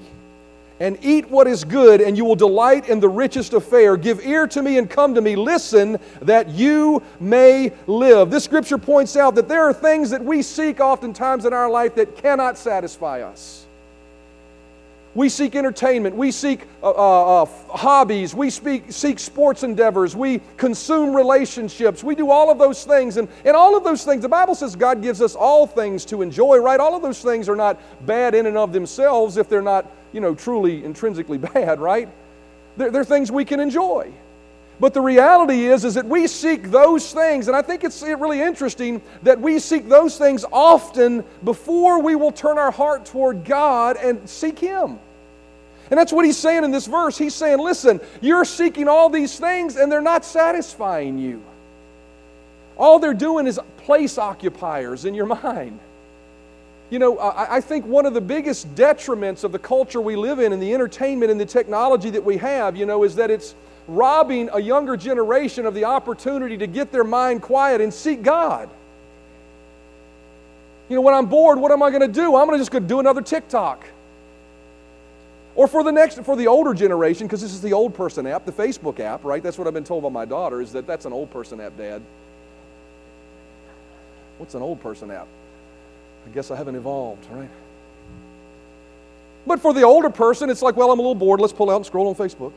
and 0.82 0.98
eat 1.04 1.30
what 1.30 1.46
is 1.46 1.64
good, 1.64 2.02
and 2.02 2.18
you 2.18 2.26
will 2.26 2.36
delight 2.36 2.90
in 2.90 3.00
the 3.00 3.08
richest 3.08 3.54
affair. 3.54 3.96
Give 3.96 4.20
ear 4.26 4.48
to 4.48 4.64
me 4.64 4.80
and 4.80 4.90
come 4.90 5.14
to 5.14 5.22
me. 5.22 5.36
Listen 5.36 6.00
that 6.24 6.50
you 6.50 7.04
may 7.20 7.72
live. 7.86 8.32
This 8.32 8.46
scripture 8.46 8.80
points 8.80 9.16
out 9.16 9.36
that 9.36 9.48
there 9.48 9.62
are 9.62 9.74
things 9.74 10.10
that 10.10 10.26
we 10.26 10.42
seek 10.42 10.80
oftentimes 10.80 11.46
in 11.46 11.54
our 11.54 11.70
life 11.70 11.94
that 11.96 12.18
cannot 12.18 12.58
satisfy 12.58 13.22
us. 13.22 13.68
We 15.14 15.30
seek 15.30 15.56
entertainment. 15.56 16.16
We 16.16 16.32
seek 16.32 16.62
uh, 16.82 16.90
uh, 16.90 17.44
uh, 17.44 17.46
hobbies. 17.68 18.34
We 18.34 18.50
speak, 18.50 18.86
seek 18.92 19.20
sports 19.20 19.62
endeavors. 19.62 20.16
We 20.16 20.42
consume 20.58 21.14
relationships. 21.14 22.04
We 22.04 22.16
do 22.16 22.32
all 22.32 22.50
of 22.50 22.58
those 22.58 22.86
things. 22.86 23.18
And, 23.18 23.28
and 23.46 23.56
all 23.56 23.78
of 23.78 23.84
those 23.84 24.04
things, 24.04 24.24
the 24.24 24.30
Bible 24.30 24.56
says 24.56 24.76
God 24.76 25.04
gives 25.04 25.22
us 25.22 25.36
all 25.36 25.68
things 25.68 26.06
to 26.06 26.24
enjoy, 26.24 26.58
right? 26.58 26.80
All 26.80 26.96
of 26.96 27.04
those 27.04 27.22
things 27.22 27.50
are 27.50 27.56
not 27.56 27.80
bad 28.08 28.34
in 28.34 28.48
and 28.48 28.58
of 28.58 28.74
themselves 28.74 29.38
if 29.38 29.48
they're 29.48 29.62
not, 29.62 29.86
you 30.14 30.22
know, 30.22 30.36
truly 30.36 30.84
intrinsically 30.84 31.38
bad, 31.54 31.80
right? 31.80 32.10
They're, 32.78 32.92
they're 32.92 33.04
things 33.04 33.32
we 33.32 33.46
can 33.46 33.60
enjoy. 33.60 34.12
But 34.80 34.96
the 34.96 35.02
reality 35.02 35.68
is, 35.68 35.86
is 35.86 35.94
that 35.94 36.06
we 36.06 36.26
seek 36.26 36.72
those 36.72 37.14
things, 37.14 37.48
and 37.48 37.56
I 37.56 37.62
think 37.62 37.84
it's 37.84 38.02
really 38.02 38.42
interesting 38.42 39.02
that 39.22 39.40
we 39.40 39.60
seek 39.60 39.88
those 39.88 40.18
things 40.18 40.44
often 40.52 41.24
before 41.44 42.02
we 42.02 42.16
will 42.16 42.32
turn 42.32 42.58
our 42.58 42.72
heart 42.72 43.06
toward 43.06 43.46
God 43.46 43.98
and 43.98 44.28
seek 44.28 44.58
Him. 44.58 44.98
And 45.92 45.98
that's 46.00 46.14
what 46.14 46.26
he's 46.26 46.38
saying 46.38 46.64
in 46.64 46.72
this 46.72 46.88
verse. 46.88 47.18
He's 47.18 47.36
saying, 47.36 47.60
listen, 47.60 48.00
you're 48.22 48.46
seeking 48.46 48.88
all 48.88 49.10
these 49.10 49.38
things 49.38 49.76
and 49.76 49.92
they're 49.92 50.00
not 50.00 50.24
satisfying 50.24 51.20
you. 51.20 51.44
All 52.78 52.98
they're 52.98 53.14
doing 53.14 53.46
is 53.46 53.60
place 53.78 54.18
occupiers 54.18 55.04
in 55.04 55.14
your 55.14 55.26
mind. 55.44 55.80
You 56.92 57.00
know, 57.00 57.18
I, 57.18 57.56
I 57.56 57.62
think 57.62 57.86
one 57.86 58.06
of 58.06 58.14
the 58.14 58.22
biggest 58.22 58.76
detriments 58.76 59.46
of 59.46 59.54
the 59.54 59.60
culture 59.60 60.02
we 60.02 60.18
live 60.18 60.40
in 60.40 60.52
and 60.52 60.62
the 60.62 60.74
entertainment 60.74 61.32
and 61.32 61.40
the 61.40 61.46
technology 61.46 62.10
that 62.12 62.24
we 62.24 62.38
have, 62.38 62.76
you 62.76 62.86
know, 62.86 63.04
is 63.04 63.16
that 63.16 63.32
it's 63.32 63.56
robbing 63.88 64.50
a 64.52 64.60
younger 64.60 64.98
generation 64.98 65.66
of 65.66 65.74
the 65.74 65.86
opportunity 65.86 66.58
to 66.58 66.68
get 66.68 66.92
their 66.92 67.06
mind 67.06 67.42
quiet 67.42 67.80
and 67.80 67.94
seek 67.94 68.22
God. 68.22 68.70
You 70.90 70.96
know, 70.96 71.02
when 71.02 71.14
I'm 71.14 71.28
bored, 71.28 71.58
what 71.58 71.72
am 71.72 71.82
I 71.82 71.90
going 71.90 72.02
to 72.02 72.10
do? 72.10 72.36
I'm 72.36 72.46
going 72.46 72.58
to 72.58 72.62
just 72.62 72.72
go 72.72 72.80
do 72.80 73.00
another 73.00 73.22
TikTok. 73.22 73.86
Or 75.56 75.70
for 75.70 75.86
the 75.86 75.92
next, 75.94 76.22
for 76.24 76.36
the 76.36 76.48
older 76.48 76.74
generation, 76.74 77.26
because 77.26 77.42
this 77.42 77.54
is 77.54 77.62
the 77.62 77.72
old 77.72 77.94
person 77.94 78.28
app, 78.28 78.46
the 78.46 78.52
Facebook 78.52 79.00
app, 79.00 79.24
right? 79.24 79.42
That's 79.42 79.58
what 79.58 79.66
I've 79.66 79.74
been 79.74 79.86
told 79.86 80.04
by 80.04 80.10
my 80.10 80.26
daughter 80.26 80.62
is 80.62 80.74
that 80.74 80.86
that's 80.86 81.06
an 81.06 81.14
old 81.14 81.32
person 81.32 81.62
app, 81.62 81.78
Dad. 81.78 82.02
What's 84.38 84.56
an 84.56 84.62
old 84.62 84.82
person 84.82 85.10
app? 85.10 85.28
I 86.26 86.30
guess 86.34 86.52
I 86.52 86.56
haven't 86.56 86.76
evolved, 86.76 87.26
right? 87.32 87.50
But 89.48 89.60
for 89.60 89.74
the 89.74 89.84
older 89.84 90.10
person, 90.10 90.50
it's 90.50 90.62
like, 90.62 90.76
well, 90.76 90.92
I'm 90.92 91.00
a 91.00 91.02
little 91.02 91.16
bored. 91.16 91.40
Let's 91.40 91.54
pull 91.54 91.70
out 91.70 91.78
and 91.78 91.86
scroll 91.86 92.08
on 92.08 92.16
Facebook 92.16 92.54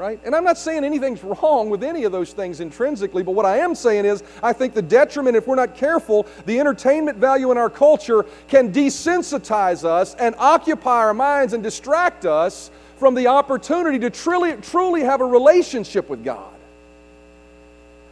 right? 0.00 0.18
And 0.24 0.34
I'm 0.34 0.44
not 0.44 0.56
saying 0.56 0.82
anything's 0.82 1.22
wrong 1.22 1.68
with 1.68 1.84
any 1.84 2.04
of 2.04 2.12
those 2.12 2.32
things 2.32 2.60
intrinsically, 2.60 3.22
but 3.22 3.32
what 3.32 3.44
I 3.44 3.58
am 3.58 3.74
saying 3.74 4.06
is 4.06 4.22
I 4.42 4.54
think 4.54 4.72
the 4.72 4.80
detriment, 4.80 5.36
if 5.36 5.46
we're 5.46 5.56
not 5.56 5.76
careful, 5.76 6.26
the 6.46 6.58
entertainment 6.58 7.18
value 7.18 7.50
in 7.50 7.58
our 7.58 7.68
culture 7.68 8.24
can 8.48 8.72
desensitize 8.72 9.84
us 9.84 10.14
and 10.14 10.34
occupy 10.38 10.96
our 11.00 11.12
minds 11.12 11.52
and 11.52 11.62
distract 11.62 12.24
us 12.24 12.70
from 12.96 13.14
the 13.14 13.26
opportunity 13.26 13.98
to 13.98 14.08
truly, 14.08 14.54
truly 14.62 15.02
have 15.02 15.20
a 15.20 15.26
relationship 15.26 16.08
with 16.08 16.24
God. 16.24 16.54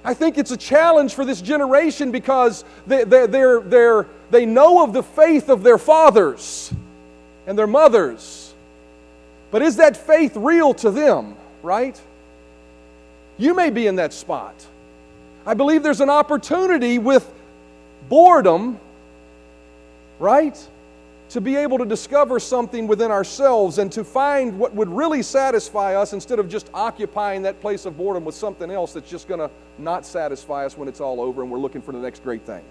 I 0.08 0.14
think 0.14 0.38
it's 0.38 0.50
a 0.50 0.56
challenge 0.56 1.14
for 1.14 1.24
this 1.24 1.40
generation 1.42 2.10
because 2.10 2.64
they, 2.86 3.04
they, 3.04 3.26
they're, 3.26 3.60
they're, 3.60 4.06
they 4.30 4.46
know 4.46 4.82
of 4.82 4.92
the 4.92 5.02
faith 5.02 5.48
of 5.48 5.62
their 5.62 5.78
fathers 5.78 6.72
and 7.46 7.58
their 7.58 7.66
mothers. 7.66 8.54
But 9.50 9.62
is 9.62 9.76
that 9.76 9.96
faith 9.96 10.36
real 10.36 10.74
to 10.74 10.90
them? 10.90 11.36
right? 11.62 12.00
You 13.36 13.54
may 13.54 13.70
be 13.70 13.86
in 13.86 13.96
that 13.96 14.12
spot. 14.12 14.54
I 15.46 15.54
believe 15.54 15.82
there's 15.82 16.00
an 16.00 16.10
opportunity 16.10 16.98
with 16.98 17.30
boredom, 18.08 18.78
right? 20.18 20.56
To 21.30 21.40
be 21.42 21.56
able 21.56 21.76
to 21.78 21.84
discover 21.84 22.40
something 22.40 22.86
within 22.86 23.10
ourselves 23.10 23.78
and 23.78 23.92
to 23.92 24.02
find 24.02 24.58
what 24.58 24.74
would 24.74 24.88
really 24.88 25.22
satisfy 25.22 25.94
us 25.94 26.14
instead 26.14 26.38
of 26.38 26.48
just 26.48 26.70
occupying 26.72 27.42
that 27.42 27.60
place 27.60 27.84
of 27.84 27.98
boredom 27.98 28.24
with 28.24 28.34
something 28.34 28.70
else 28.70 28.94
that's 28.94 29.10
just 29.10 29.28
going 29.28 29.40
to 29.40 29.50
not 29.76 30.06
satisfy 30.06 30.64
us 30.64 30.78
when 30.78 30.88
it's 30.88 31.00
all 31.00 31.20
over 31.20 31.42
and 31.42 31.50
we're 31.50 31.58
looking 31.58 31.82
for 31.82 31.92
the 31.92 31.98
next 31.98 32.22
great 32.24 32.42
thing. 32.42 32.64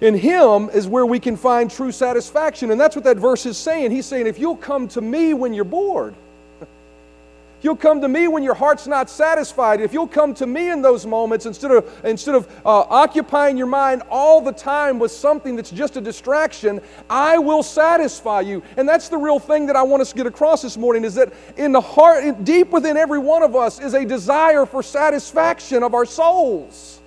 In 0.00 0.14
Him 0.14 0.68
is 0.70 0.88
where 0.88 1.06
we 1.06 1.20
can 1.20 1.36
find 1.36 1.70
true 1.70 1.92
satisfaction. 1.92 2.70
And 2.70 2.80
that's 2.80 2.96
what 2.96 3.04
that 3.04 3.16
verse 3.16 3.46
is 3.46 3.56
saying. 3.56 3.92
He's 3.92 4.06
saying, 4.06 4.26
if 4.26 4.38
you'll 4.38 4.56
come 4.56 4.88
to 4.88 5.00
me 5.00 5.32
when 5.32 5.54
you're 5.54 5.64
bored, 5.64 6.14
you'll 7.62 7.76
come 7.76 8.00
to 8.00 8.08
me 8.08 8.28
when 8.28 8.42
your 8.42 8.54
heart's 8.54 8.86
not 8.86 9.08
satisfied, 9.10 9.80
if 9.80 9.92
you'll 9.92 10.06
come 10.06 10.34
to 10.34 10.46
me 10.46 10.70
in 10.70 10.82
those 10.82 11.06
moments 11.06 11.46
instead 11.46 11.70
of, 11.70 12.04
instead 12.04 12.34
of 12.34 12.46
uh, 12.64 12.80
occupying 12.88 13.56
your 13.56 13.66
mind 13.66 14.02
all 14.10 14.40
the 14.40 14.52
time 14.52 14.98
with 14.98 15.10
something 15.10 15.56
that's 15.56 15.70
just 15.70 15.96
a 15.96 16.00
distraction, 16.00 16.80
I 17.08 17.38
will 17.38 17.62
satisfy 17.62 18.40
you. 18.40 18.62
And 18.76 18.88
that's 18.88 19.08
the 19.08 19.18
real 19.18 19.38
thing 19.38 19.66
that 19.66 19.76
I 19.76 19.82
want 19.82 20.02
us 20.02 20.10
to 20.10 20.16
get 20.16 20.26
across 20.26 20.62
this 20.62 20.76
morning 20.76 21.04
is 21.04 21.14
that 21.14 21.32
in 21.56 21.72
the 21.72 21.80
heart, 21.80 22.44
deep 22.44 22.70
within 22.70 22.96
every 22.96 23.18
one 23.18 23.42
of 23.42 23.56
us, 23.56 23.80
is 23.80 23.94
a 23.94 24.04
desire 24.04 24.66
for 24.66 24.82
satisfaction 24.82 25.82
of 25.82 25.94
our 25.94 26.04
souls. 26.04 27.00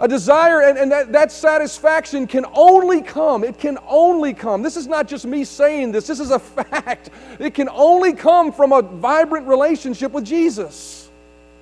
A 0.00 0.08
desire 0.08 0.62
and, 0.62 0.76
and 0.76 0.90
that, 0.90 1.12
that 1.12 1.30
satisfaction 1.30 2.26
can 2.26 2.44
only 2.54 3.00
come. 3.00 3.44
It 3.44 3.58
can 3.58 3.78
only 3.86 4.34
come. 4.34 4.62
This 4.62 4.76
is 4.76 4.88
not 4.88 5.06
just 5.06 5.24
me 5.24 5.44
saying 5.44 5.92
this, 5.92 6.06
this 6.06 6.18
is 6.20 6.30
a 6.30 6.38
fact. 6.40 7.10
It 7.38 7.54
can 7.54 7.68
only 7.68 8.12
come 8.12 8.52
from 8.52 8.72
a 8.72 8.82
vibrant 8.82 9.46
relationship 9.46 10.12
with 10.12 10.24
Jesus. 10.24 11.10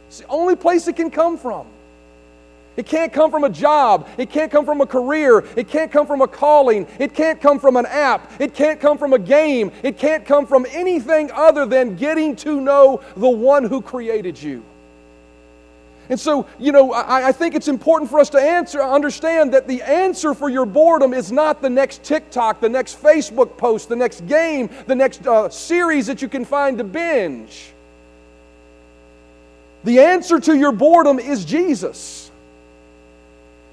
It's 0.08 0.20
the 0.20 0.28
only 0.28 0.56
place 0.56 0.88
it 0.88 0.96
can 0.96 1.10
come 1.10 1.36
from. 1.36 1.66
It 2.76 2.86
can't 2.86 3.12
come 3.12 3.30
from 3.30 3.44
a 3.44 3.50
job. 3.50 4.08
It 4.16 4.30
can't 4.30 4.50
come 4.50 4.64
from 4.64 4.80
a 4.80 4.86
career. 4.86 5.44
It 5.56 5.68
can't 5.68 5.92
come 5.92 6.06
from 6.06 6.22
a 6.22 6.28
calling. 6.28 6.86
It 6.98 7.12
can't 7.12 7.38
come 7.38 7.58
from 7.58 7.76
an 7.76 7.84
app. 7.84 8.40
It 8.40 8.54
can't 8.54 8.80
come 8.80 8.96
from 8.96 9.12
a 9.12 9.18
game. 9.18 9.70
It 9.82 9.98
can't 9.98 10.24
come 10.24 10.46
from 10.46 10.66
anything 10.70 11.30
other 11.32 11.66
than 11.66 11.96
getting 11.96 12.34
to 12.36 12.60
know 12.60 13.02
the 13.14 13.28
one 13.28 13.64
who 13.64 13.82
created 13.82 14.42
you. 14.42 14.64
And 16.08 16.18
so, 16.18 16.46
you 16.58 16.72
know, 16.72 16.92
I, 16.92 17.28
I, 17.28 17.32
think 17.32 17.54
it's 17.54 17.68
important 17.68 18.10
for 18.10 18.18
us 18.18 18.28
to 18.30 18.38
answer, 18.38 18.82
understand 18.82 19.54
that 19.54 19.68
the 19.68 19.82
answer 19.82 20.34
for 20.34 20.48
your 20.48 20.66
boredom 20.66 21.14
is 21.14 21.30
not 21.30 21.62
the 21.62 21.70
next 21.70 22.02
TikTok, 22.02 22.60
the 22.60 22.68
next 22.68 23.00
Facebook 23.00 23.56
post, 23.56 23.88
the 23.88 23.96
next 23.96 24.26
game, 24.26 24.68
the 24.86 24.94
next 24.94 25.26
uh, 25.26 25.48
series 25.48 26.06
that 26.08 26.20
you 26.20 26.28
can 26.28 26.44
find 26.44 26.78
to 26.78 26.84
binge. 26.84 27.72
The 29.84 30.00
answer 30.00 30.40
to 30.40 30.56
your 30.56 30.72
boredom 30.72 31.18
is 31.18 31.44
Jesus. 31.44 32.30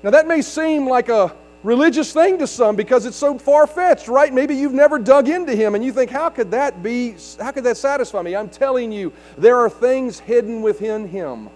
Now, 0.03 0.11
that 0.11 0.27
may 0.27 0.41
seem 0.41 0.87
like 0.87 1.09
a 1.09 1.35
religious 1.63 2.13
thing 2.13 2.37
to 2.37 2.47
some 2.47 2.75
because 2.75 3.05
it's 3.05 3.17
so 3.17 3.37
far 3.37 3.67
fetched, 3.67 4.07
right? 4.07 4.33
Maybe 4.33 4.55
you've 4.55 4.73
never 4.73 4.97
dug 4.97 5.27
into 5.27 5.55
Him 5.55 5.75
and 5.75 5.83
you 5.83 5.91
think, 5.91 6.09
how 6.09 6.29
could 6.29 6.51
that 6.51 6.81
be, 6.81 7.15
how 7.39 7.51
could 7.51 7.63
that 7.65 7.77
satisfy 7.77 8.21
me? 8.21 8.35
I'm 8.35 8.49
telling 8.49 8.91
you, 8.91 9.11
there 9.37 9.57
are 9.57 9.69
things 9.69 10.19
hidden 10.19 10.61
within 10.61 11.07
Him 11.07 11.49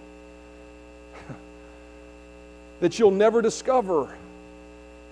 that 2.80 2.98
you'll 2.98 3.10
never 3.10 3.40
discover 3.42 4.14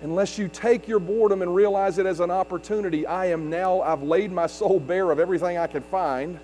unless 0.02 0.36
you 0.36 0.48
take 0.48 0.88
your 0.88 0.98
boredom 0.98 1.42
and 1.42 1.54
realize 1.54 1.98
it 1.98 2.06
as 2.06 2.20
an 2.20 2.30
opportunity. 2.30 3.06
I 3.06 3.26
am 3.26 3.50
now, 3.50 3.80
I've 3.82 4.02
laid 4.02 4.32
my 4.32 4.48
soul 4.48 4.80
bare 4.80 5.10
of 5.10 5.20
everything 5.20 5.58
I 5.58 5.68
could 5.68 5.84
find. 5.84 6.38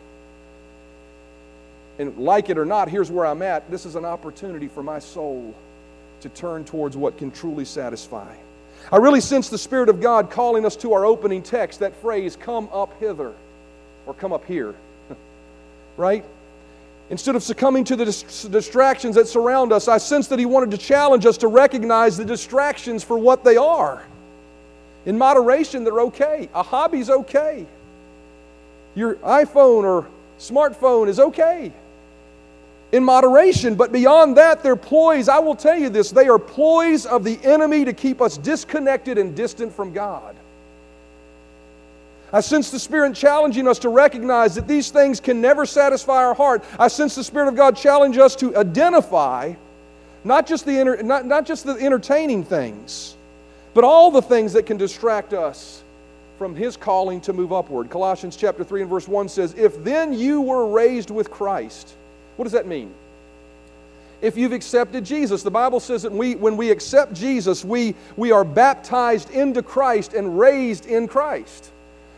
And 1.98 2.16
like 2.16 2.48
it 2.50 2.58
or 2.58 2.64
not, 2.64 2.88
here's 2.88 3.10
where 3.10 3.26
I'm 3.26 3.42
at. 3.42 3.68
This 3.70 3.84
is 3.84 3.96
an 3.96 4.04
opportunity 4.04 4.68
for 4.68 4.84
my 4.84 5.00
soul 5.00 5.54
to 6.20 6.28
turn 6.28 6.64
towards 6.64 6.96
what 6.96 7.18
can 7.18 7.32
truly 7.32 7.64
satisfy. 7.64 8.32
I 8.90 8.96
really 8.96 9.20
sense 9.20 9.48
the 9.48 9.58
Spirit 9.58 9.88
of 9.88 10.00
God 10.00 10.30
calling 10.30 10.64
us 10.64 10.76
to 10.76 10.92
our 10.92 11.04
opening 11.04 11.42
text, 11.42 11.80
that 11.80 11.94
phrase, 11.96 12.36
come 12.36 12.68
up 12.72 12.98
hither, 13.00 13.34
or 14.06 14.14
come 14.14 14.32
up 14.32 14.44
here, 14.46 14.74
right? 15.96 16.24
Instead 17.10 17.34
of 17.36 17.42
succumbing 17.42 17.84
to 17.84 17.96
the 17.96 18.04
distractions 18.04 19.14
that 19.14 19.26
surround 19.26 19.72
us, 19.72 19.88
I 19.88 19.96
sense 19.96 20.28
that 20.28 20.38
he 20.38 20.44
wanted 20.44 20.70
to 20.72 20.78
challenge 20.78 21.24
us 21.24 21.38
to 21.38 21.48
recognize 21.48 22.16
the 22.18 22.24
distractions 22.24 23.02
for 23.02 23.16
what 23.16 23.44
they 23.44 23.56
are. 23.56 24.02
In 25.06 25.16
moderation, 25.16 25.84
they're 25.84 26.00
okay. 26.00 26.50
A 26.54 26.62
hobby's 26.62 27.08
okay. 27.08 27.66
Your 28.94 29.14
iPhone 29.16 29.84
or 29.84 30.06
smartphone 30.38 31.08
is 31.08 31.18
okay. 31.18 31.72
In 32.92 33.04
moderation, 33.04 33.74
but 33.74 33.90
beyond 33.90 34.36
that, 34.36 34.62
they're 34.62 34.76
ploys. 34.76 35.28
I 35.28 35.38
will 35.38 35.56
tell 35.56 35.78
you 35.78 35.88
this 35.88 36.10
they 36.10 36.28
are 36.28 36.38
ploys 36.38 37.06
of 37.06 37.24
the 37.24 37.38
enemy 37.42 37.84
to 37.86 37.92
keep 37.92 38.20
us 38.20 38.36
disconnected 38.36 39.16
and 39.16 39.34
distant 39.34 39.72
from 39.72 39.92
God. 39.92 40.36
I 42.32 42.40
sense 42.40 42.70
the 42.70 42.78
Spirit 42.78 43.14
challenging 43.14 43.66
us 43.66 43.78
to 43.80 43.88
recognize 43.88 44.54
that 44.56 44.68
these 44.68 44.90
things 44.90 45.18
can 45.18 45.40
never 45.40 45.64
satisfy 45.64 46.24
our 46.24 46.34
heart. 46.34 46.62
I 46.78 46.88
sense 46.88 47.14
the 47.14 47.24
Spirit 47.24 47.48
of 47.48 47.56
God 47.56 47.76
challenge 47.76 48.18
us 48.18 48.36
to 48.36 48.54
identify 48.56 49.54
not 50.24 50.46
just 50.46 50.66
the, 50.66 50.72
enter, 50.72 51.02
not, 51.02 51.24
not 51.24 51.46
just 51.46 51.64
the 51.64 51.72
entertaining 51.72 52.44
things, 52.44 53.16
but 53.72 53.84
all 53.84 54.10
the 54.10 54.20
things 54.20 54.52
that 54.52 54.66
can 54.66 54.76
distract 54.76 55.32
us 55.32 55.82
from 56.36 56.54
His 56.54 56.76
calling 56.76 57.20
to 57.22 57.32
move 57.32 57.52
upward. 57.52 57.88
Colossians 57.88 58.36
chapter 58.36 58.62
3 58.62 58.82
and 58.82 58.90
verse 58.90 59.08
1 59.08 59.28
says, 59.28 59.54
If 59.54 59.82
then 59.82 60.12
you 60.12 60.42
were 60.42 60.66
raised 60.68 61.10
with 61.10 61.30
Christ, 61.30 61.94
what 62.36 62.44
does 62.44 62.52
that 62.52 62.66
mean? 62.66 62.92
if 64.20 64.36
you've 64.36 64.52
accepted 64.52 65.04
Jesus. 65.04 65.42
The 65.42 65.50
Bible 65.50 65.80
says 65.80 66.02
that 66.02 66.12
we, 66.12 66.34
when 66.34 66.56
we 66.56 66.70
accept 66.70 67.14
Jesus, 67.14 67.64
we, 67.64 67.94
we 68.16 68.32
are 68.32 68.44
baptized 68.44 69.30
into 69.30 69.62
Christ 69.62 70.14
and 70.14 70.38
raised 70.38 70.86
in 70.86 71.06
Christ. 71.06 71.70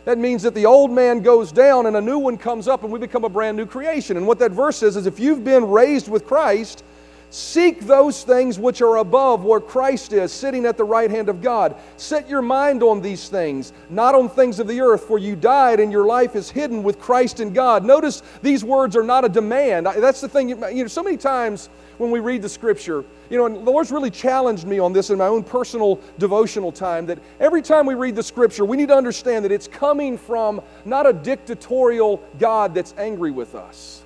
That 0.04 0.18
means 0.18 0.42
that 0.42 0.54
the 0.54 0.66
old 0.66 0.90
man 0.90 1.20
goes 1.20 1.52
down 1.52 1.86
and 1.86 1.96
a 1.96 2.00
new 2.00 2.18
one 2.18 2.38
comes 2.38 2.68
up 2.68 2.82
and 2.82 2.92
we 2.92 2.98
become 2.98 3.24
a 3.24 3.28
brand 3.28 3.56
new 3.56 3.66
creation. 3.66 4.16
And 4.16 4.26
what 4.26 4.38
that 4.38 4.52
verse 4.52 4.78
says 4.78 4.96
is 4.96 5.06
if 5.06 5.20
you've 5.20 5.44
been 5.44 5.68
raised 5.68 6.08
with 6.08 6.26
Christ, 6.26 6.84
Seek 7.32 7.80
those 7.82 8.24
things 8.24 8.58
which 8.58 8.82
are 8.82 8.96
above 8.96 9.44
where 9.44 9.60
Christ 9.60 10.12
is, 10.12 10.32
sitting 10.32 10.66
at 10.66 10.76
the 10.76 10.82
right 10.82 11.08
hand 11.08 11.28
of 11.28 11.40
God. 11.40 11.76
Set 11.96 12.28
your 12.28 12.42
mind 12.42 12.82
on 12.82 13.00
these 13.00 13.28
things, 13.28 13.72
not 13.88 14.16
on 14.16 14.28
things 14.28 14.58
of 14.58 14.66
the 14.66 14.80
earth, 14.80 15.04
for 15.04 15.16
you 15.16 15.36
died 15.36 15.78
and 15.78 15.92
your 15.92 16.04
life 16.04 16.34
is 16.34 16.50
hidden 16.50 16.82
with 16.82 16.98
Christ 16.98 17.38
in 17.38 17.52
God. 17.52 17.84
Notice 17.84 18.24
these 18.42 18.64
words 18.64 18.96
are 18.96 19.04
not 19.04 19.24
a 19.24 19.28
demand. 19.28 19.86
That's 19.86 20.20
the 20.20 20.28
thing, 20.28 20.48
you 20.48 20.56
know, 20.56 20.86
so 20.88 21.04
many 21.04 21.16
times 21.16 21.68
when 21.98 22.10
we 22.10 22.18
read 22.18 22.42
the 22.42 22.48
scripture, 22.48 23.04
you 23.28 23.38
know, 23.38 23.46
and 23.46 23.54
the 23.54 23.70
Lord's 23.70 23.92
really 23.92 24.10
challenged 24.10 24.66
me 24.66 24.80
on 24.80 24.92
this 24.92 25.10
in 25.10 25.18
my 25.18 25.26
own 25.26 25.44
personal 25.44 26.00
devotional 26.18 26.72
time 26.72 27.06
that 27.06 27.20
every 27.38 27.62
time 27.62 27.86
we 27.86 27.94
read 27.94 28.16
the 28.16 28.22
scripture, 28.24 28.64
we 28.64 28.76
need 28.76 28.88
to 28.88 28.96
understand 28.96 29.44
that 29.44 29.52
it's 29.52 29.68
coming 29.68 30.18
from 30.18 30.60
not 30.84 31.06
a 31.06 31.12
dictatorial 31.12 32.20
God 32.40 32.74
that's 32.74 32.92
angry 32.98 33.30
with 33.30 33.54
us 33.54 34.02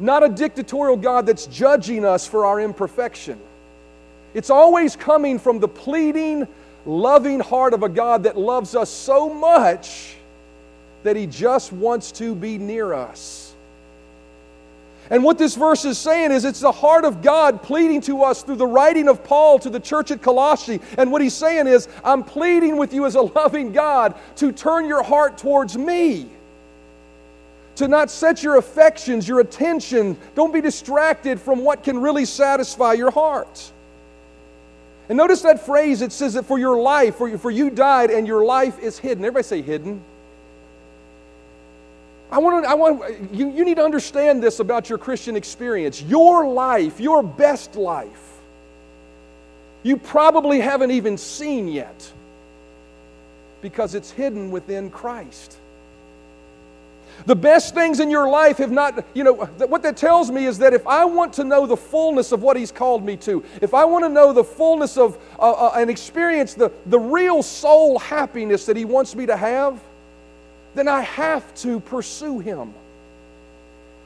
not 0.00 0.22
a 0.22 0.28
dictatorial 0.28 0.96
God 0.96 1.26
that's 1.26 1.46
judging 1.46 2.04
us 2.04 2.26
for 2.26 2.46
our 2.46 2.60
imperfection. 2.60 3.38
It's 4.34 4.50
always 4.50 4.96
coming 4.96 5.38
from 5.38 5.58
the 5.58 5.68
pleading, 5.68 6.48
loving 6.86 7.40
heart 7.40 7.74
of 7.74 7.82
a 7.82 7.88
God 7.88 8.22
that 8.24 8.38
loves 8.38 8.74
us 8.74 8.88
so 8.90 9.32
much 9.32 10.16
that 11.02 11.16
He 11.16 11.26
just 11.26 11.72
wants 11.72 12.12
to 12.12 12.34
be 12.34 12.58
near 12.58 12.92
us. 12.92 13.54
And 15.10 15.24
what 15.24 15.38
this 15.38 15.56
verse 15.56 15.84
is 15.84 15.98
saying 15.98 16.30
is 16.30 16.44
it's 16.44 16.60
the 16.60 16.70
heart 16.70 17.04
of 17.04 17.20
God 17.20 17.62
pleading 17.62 18.00
to 18.02 18.22
us 18.22 18.44
through 18.44 18.56
the 18.56 18.66
writing 18.66 19.08
of 19.08 19.24
Paul 19.24 19.58
to 19.58 19.68
the 19.68 19.80
church 19.80 20.12
at 20.12 20.22
Colossae. 20.22 20.80
And 20.96 21.10
what 21.10 21.20
he's 21.20 21.34
saying 21.34 21.66
is, 21.66 21.88
I'm 22.04 22.22
pleading 22.22 22.76
with 22.76 22.94
you 22.94 23.06
as 23.06 23.16
a 23.16 23.22
loving 23.22 23.72
God 23.72 24.14
to 24.36 24.52
turn 24.52 24.86
your 24.86 25.02
heart 25.02 25.36
towards 25.36 25.76
me. 25.76 26.28
To 27.80 27.88
not 27.88 28.10
set 28.10 28.42
your 28.42 28.58
affections, 28.58 29.26
your 29.26 29.40
attention, 29.40 30.18
don't 30.34 30.52
be 30.52 30.60
distracted 30.60 31.40
from 31.40 31.64
what 31.64 31.82
can 31.82 31.98
really 31.98 32.26
satisfy 32.26 32.92
your 32.92 33.10
heart. 33.10 33.72
And 35.08 35.16
notice 35.16 35.40
that 35.40 35.64
phrase, 35.64 36.02
it 36.02 36.12
says 36.12 36.34
that 36.34 36.44
for 36.44 36.58
your 36.58 36.78
life, 36.78 37.16
for 37.16 37.26
you, 37.26 37.38
for 37.38 37.50
you 37.50 37.70
died 37.70 38.10
and 38.10 38.26
your 38.26 38.44
life 38.44 38.78
is 38.80 38.98
hidden. 38.98 39.24
Everybody 39.24 39.44
say 39.44 39.62
hidden. 39.62 40.02
I 42.30 42.36
want, 42.36 42.64
to, 42.64 42.70
I 42.70 42.74
want 42.74 43.32
you, 43.32 43.50
you 43.50 43.64
need 43.64 43.78
to 43.78 43.82
understand 43.82 44.42
this 44.42 44.60
about 44.60 44.90
your 44.90 44.98
Christian 44.98 45.34
experience. 45.34 46.02
Your 46.02 46.46
life, 46.46 47.00
your 47.00 47.22
best 47.22 47.76
life, 47.76 48.40
you 49.84 49.96
probably 49.96 50.60
haven't 50.60 50.90
even 50.90 51.16
seen 51.16 51.66
yet 51.66 52.12
because 53.62 53.94
it's 53.94 54.10
hidden 54.10 54.50
within 54.50 54.90
Christ. 54.90 55.56
The 57.26 57.36
best 57.36 57.74
things 57.74 58.00
in 58.00 58.10
your 58.10 58.28
life 58.28 58.58
have 58.58 58.70
not, 58.70 59.04
you 59.14 59.24
know, 59.24 59.34
what 59.34 59.82
that 59.82 59.96
tells 59.96 60.30
me 60.30 60.46
is 60.46 60.58
that 60.58 60.72
if 60.72 60.86
I 60.86 61.04
want 61.04 61.32
to 61.34 61.44
know 61.44 61.66
the 61.66 61.76
fullness 61.76 62.32
of 62.32 62.42
what 62.42 62.56
He's 62.56 62.72
called 62.72 63.04
me 63.04 63.16
to, 63.18 63.44
if 63.60 63.74
I 63.74 63.84
want 63.84 64.04
to 64.04 64.08
know 64.08 64.32
the 64.32 64.44
fullness 64.44 64.96
of 64.96 65.18
uh, 65.38 65.50
uh, 65.50 65.72
and 65.76 65.90
experience 65.90 66.54
the, 66.54 66.72
the 66.86 66.98
real 66.98 67.42
soul 67.42 67.98
happiness 67.98 68.66
that 68.66 68.76
He 68.76 68.84
wants 68.84 69.14
me 69.14 69.26
to 69.26 69.36
have, 69.36 69.80
then 70.74 70.88
I 70.88 71.02
have 71.02 71.54
to 71.56 71.80
pursue 71.80 72.38
Him. 72.38 72.72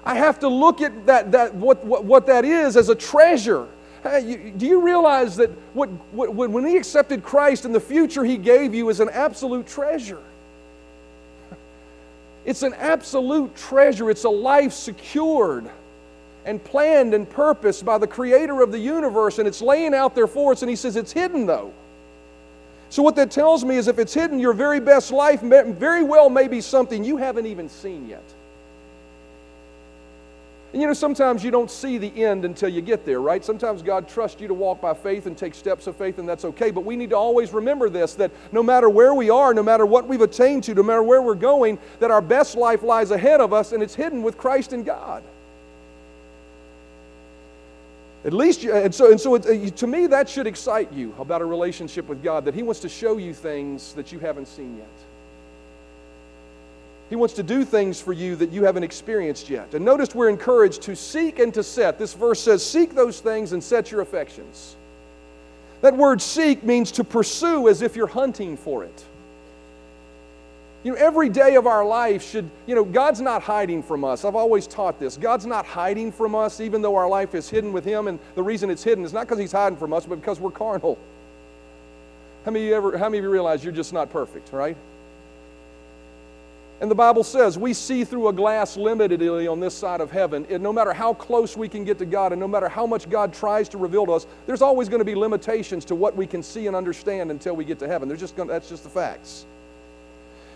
I 0.04 0.16
have 0.16 0.40
to 0.40 0.49
look 0.49 0.80
at 0.80 1.06
that, 1.06 1.33
that 1.33 1.54
what, 1.54 1.85
what, 1.85 2.04
what 2.04 2.26
that 2.26 2.44
is 2.44 2.76
as 2.76 2.88
a 2.88 2.94
treasure. 2.94 3.68
Hey, 4.02 4.21
you, 4.21 4.52
do 4.54 4.66
you 4.66 4.83
realize 4.83 5.37
that 5.37 5.50
what, 5.73 5.88
what, 6.12 6.50
when 6.50 6.66
He 6.66 6.76
accepted 6.76 7.23
Christ 7.23 7.64
and 7.64 7.75
the 7.75 7.80
future 7.80 8.25
He 8.25 8.37
gave 8.37 8.75
you 8.75 8.88
is 8.90 9.00
an 9.00 9.09
absolute 9.11 9.66
treasure? 9.66 10.23
It's 12.45 12.63
an 12.63 12.75
absolute 12.75 13.57
treasure. 13.57 14.11
It's 14.11 14.25
a 14.25 14.31
life 14.31 14.73
secured 14.73 15.69
and 16.45 16.63
planned 16.63 17.15
and 17.15 17.29
purposed 17.29 17.85
by 17.85 17.99
the 17.99 18.07
creator 18.07 18.61
of 18.63 18.71
the 18.71 18.79
universe, 18.79 19.39
and 19.39 19.49
it's 19.49 19.63
laying 19.63 19.95
out 19.95 20.15
there 20.15 20.27
for 20.27 20.53
us. 20.53 20.63
And 20.63 20.69
he 20.69 20.77
says 20.77 20.97
it's 20.97 21.13
hidden, 21.13 21.47
though. 21.47 21.73
So, 22.91 23.03
what 23.03 23.17
that 23.17 23.31
tells 23.31 23.65
me 23.65 23.77
is 23.77 23.89
if 23.89 23.99
it's 23.99 24.15
hidden, 24.15 24.39
your 24.39 24.53
very 24.53 24.79
best 24.79 25.11
life 25.11 25.41
very 25.41 26.05
well 26.05 26.29
may 26.29 26.49
be 26.49 26.61
something 26.61 27.03
you 27.03 27.17
haven't 27.17 27.47
even 27.47 27.69
seen 27.69 28.09
yet. 28.09 28.23
And 30.75 30.81
you 30.81 30.88
know, 30.88 30.93
sometimes 30.93 31.45
you 31.45 31.52
don't 31.52 31.71
see 31.71 31.99
the 31.99 32.25
end 32.25 32.45
until 32.45 32.69
you 32.69 32.81
get 32.81 33.07
there, 33.07 33.21
right? 33.21 33.45
Sometimes 33.45 33.81
God 33.81 34.09
trusts 34.09 34.40
you 34.40 34.49
to 34.49 34.54
walk 34.54 34.81
by 34.81 34.93
faith 34.93 35.26
and 35.26 35.38
take 35.38 35.54
steps 35.54 35.87
of 35.87 35.95
faith, 35.95 36.19
and 36.19 36.28
that's 36.28 36.45
okay. 36.45 36.73
But 36.73 36.81
we 36.81 36.97
need 36.97 37.11
to 37.11 37.16
always 37.16 37.52
remember 37.52 37.88
this 37.88 38.14
that 38.14 38.33
no 38.50 38.61
matter 38.61 38.90
where 38.90 39.14
we 39.14 39.31
are, 39.31 39.54
no 39.54 39.62
matter 39.62 39.87
what 39.87 40.09
we've 40.09 40.21
attained 40.21 40.64
to, 40.64 40.75
no 40.75 40.83
matter 40.83 41.04
where 41.04 41.23
we're 41.23 41.37
going, 41.37 41.78
that 42.00 42.11
our 42.11 42.21
best 42.21 42.57
life 42.57 42.83
lies 42.83 43.12
ahead 43.12 43.40
of 43.40 43.52
us 43.52 43.71
and 43.71 43.85
it's 43.85 43.95
hidden 43.95 44.21
with 44.25 44.37
Christ 44.37 44.73
and 44.73 44.85
God. 44.85 45.23
At 48.25 48.33
least, 48.33 48.64
you, 48.64 48.75
and 48.75 48.93
so, 48.93 49.12
and 49.12 49.21
so 49.21 49.37
it, 49.37 49.47
uh, 49.47 49.76
to 49.76 49.87
me, 49.87 50.09
that 50.09 50.28
should 50.28 50.49
excite 50.49 50.93
you 50.93 51.14
about 51.21 51.40
a 51.40 51.45
relationship 51.45 52.09
with 52.09 52.21
God, 52.21 52.45
that 52.47 52.54
He 52.54 52.64
wants 52.64 52.81
to 52.81 52.88
show 52.88 53.16
you 53.16 53.33
things 53.33 53.93
that 53.93 54.11
you 54.11 54.19
haven't 54.19 54.49
seen 54.49 54.76
yet. 54.78 55.13
He 57.14 57.16
wants 57.16 57.35
to 57.35 57.44
do 57.44 57.64
things 57.64 58.00
for 58.00 58.12
you 58.12 58.34
that 58.34 58.50
you 58.50 58.65
haven't 58.65 58.82
experienced 58.82 59.49
yet. 59.49 59.73
And 59.73 59.84
notice 59.84 60.17
we're 60.17 60.28
encouraged 60.28 60.82
to 60.82 60.97
seek 60.97 61.39
and 61.39 61.54
to 61.54 61.62
set. 61.62 61.97
This 61.97 62.12
verse 62.12 62.41
says, 62.41 62.67
Seek 62.67 62.93
those 62.93 63.21
things 63.21 63.52
and 63.52 63.62
set 63.62 63.93
your 63.93 64.00
affections. 64.00 64.75
That 65.80 65.97
word 65.97 66.21
seek 66.21 66.65
means 66.65 66.91
to 66.91 67.04
pursue 67.04 67.69
as 67.69 67.82
if 67.82 67.95
you're 67.95 68.08
hunting 68.08 68.56
for 68.56 68.82
it. 68.82 69.04
You 70.82 70.91
know, 70.91 70.99
every 70.99 71.28
day 71.28 71.54
of 71.54 71.69
our 71.69 71.84
life 71.84 72.28
should, 72.28 72.50
you 72.67 72.75
know, 72.75 72.84
God's 72.84 73.21
not 73.21 73.45
hiding 73.45 73.84
from 73.84 74.02
us. 74.02 74.25
I've 74.25 74.34
always 74.34 74.67
taught 74.67 74.99
this. 74.99 75.17
God's 75.17 75.47
not 75.47 75.65
hiding 75.67 76.10
from 76.10 76.34
us, 76.34 76.58
even 76.58 76.82
though 76.82 76.97
our 76.97 77.08
life 77.08 77.36
is 77.36 77.49
hidden 77.49 77.73
with 77.73 77.84
Him. 77.84 78.08
And 78.08 78.19
the 78.34 78.43
reason 78.43 78.71
it's 78.71 78.82
hidden 78.82 79.04
is 79.04 79.12
not 79.12 79.28
because 79.28 79.39
He's 79.39 79.52
hiding 79.52 79.78
from 79.78 79.93
us, 79.93 80.04
but 80.04 80.17
because 80.17 80.41
we're 80.41 80.50
carnal. 80.50 80.99
How 82.45 82.50
many 82.50 82.73
ever, 82.73 82.99
how 82.99 83.08
many 83.08 83.19
of 83.19 83.23
you 83.23 83.30
realize 83.30 83.62
you're 83.62 83.73
just 83.73 83.93
not 83.93 84.10
perfect, 84.10 84.52
right? 84.52 84.76
And 86.80 86.91
the 86.91 86.95
Bible 86.95 87.23
says 87.23 87.56
we 87.56 87.73
see 87.73 88.04
through 88.04 88.28
a 88.28 88.32
glass 88.32 88.76
limitedly 88.76 89.50
on 89.50 89.60
this 89.60 89.75
side 89.75 90.00
of 90.00 90.10
heaven. 90.10 90.47
And 90.50 90.63
no 90.63 90.73
matter 90.73 90.93
how 90.93 91.15
close 91.15 91.56
we 91.56 91.69
can 91.69 91.84
get 91.84 91.99
to 91.99 92.06
God 92.06 92.32
and 92.32 92.41
no 92.41 92.49
matter 92.49 92.69
how 92.69 92.87
much 92.87 93.08
God 93.08 93.32
tries 93.32 93.69
to 93.71 93.78
reveal 93.78 94.06
to 94.06 94.13
us, 94.13 94.26
there's 94.47 94.63
always 94.63 94.89
going 94.89 94.99
to 94.99 95.04
be 95.04 95.15
limitations 95.15 95.84
to 95.87 95.95
what 95.95 96.17
we 96.17 96.26
can 96.26 96.43
see 96.43 96.67
and 96.67 96.76
understand 96.76 97.30
until 97.30 97.54
we 97.54 97.65
get 97.65 97.78
to 97.78 97.89
heaven. 97.89 98.08
There's 98.08 98.21
just 98.21 98.37
that's 98.37 98.69
just 98.69 98.82
the 98.82 98.91
facts. 98.91 99.47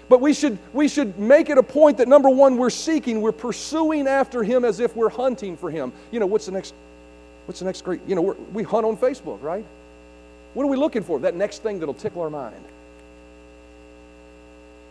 But 0.09 0.21
we 0.21 0.33
should, 0.33 0.59
we 0.73 0.89
should 0.89 1.19
make 1.19 1.51
it 1.51 1.59
a 1.59 1.63
point 1.63 1.99
that 1.99 2.09
number 2.09 2.31
one, 2.31 2.57
we're 2.57 2.71
seeking, 2.71 3.21
we're 3.21 3.33
pursuing 3.33 4.07
after 4.07 4.43
Him 4.43 4.65
as 4.65 4.81
if 4.81 4.97
we're 4.97 5.11
hunting 5.11 5.57
for 5.57 5.71
Him. 5.71 5.93
You 6.11 6.19
know, 6.19 6.27
what's 6.27 6.47
the 6.47 6.53
next, 6.53 6.75
what's 7.47 7.61
the 7.61 7.67
next 7.67 7.85
great, 7.85 8.01
you 8.07 8.15
know, 8.15 8.35
we 8.53 8.63
hunt 8.63 8.87
on 8.87 8.97
Facebook, 8.97 9.43
right? 9.43 9.65
What 10.55 10.65
are 10.65 10.69
we 10.69 10.77
looking 10.77 11.03
for? 11.03 11.19
That 11.21 11.35
next 11.35 11.63
thing 11.63 11.79
that'll 11.79 11.95
tickle 11.95 12.23
our 12.23 12.31
mind. 12.31 12.65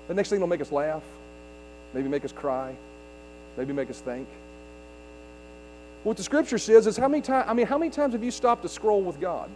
The 0.08 0.14
next 0.14 0.30
thing 0.30 0.40
that'll 0.40 0.48
make 0.48 0.62
us 0.62 0.72
laugh, 0.72 1.04
maybe 1.94 2.08
make 2.08 2.24
us 2.24 2.32
cry, 2.32 2.76
maybe 3.58 3.74
make 3.74 3.90
us 3.90 4.00
think. 4.00 4.28
What 6.04 6.16
the 6.16 6.24
scripture 6.24 6.58
says 6.58 6.88
is 6.88 6.96
how 6.96 7.08
many 7.08 7.22
times, 7.22 7.46
I 7.50 7.54
mean, 7.54 7.68
how 7.68 7.78
many 7.78 7.92
times 7.92 8.14
have 8.14 8.24
you 8.24 8.32
stopped 8.32 8.62
to 8.62 8.70
scroll 8.70 9.02
with 9.02 9.20
God? 9.20 9.50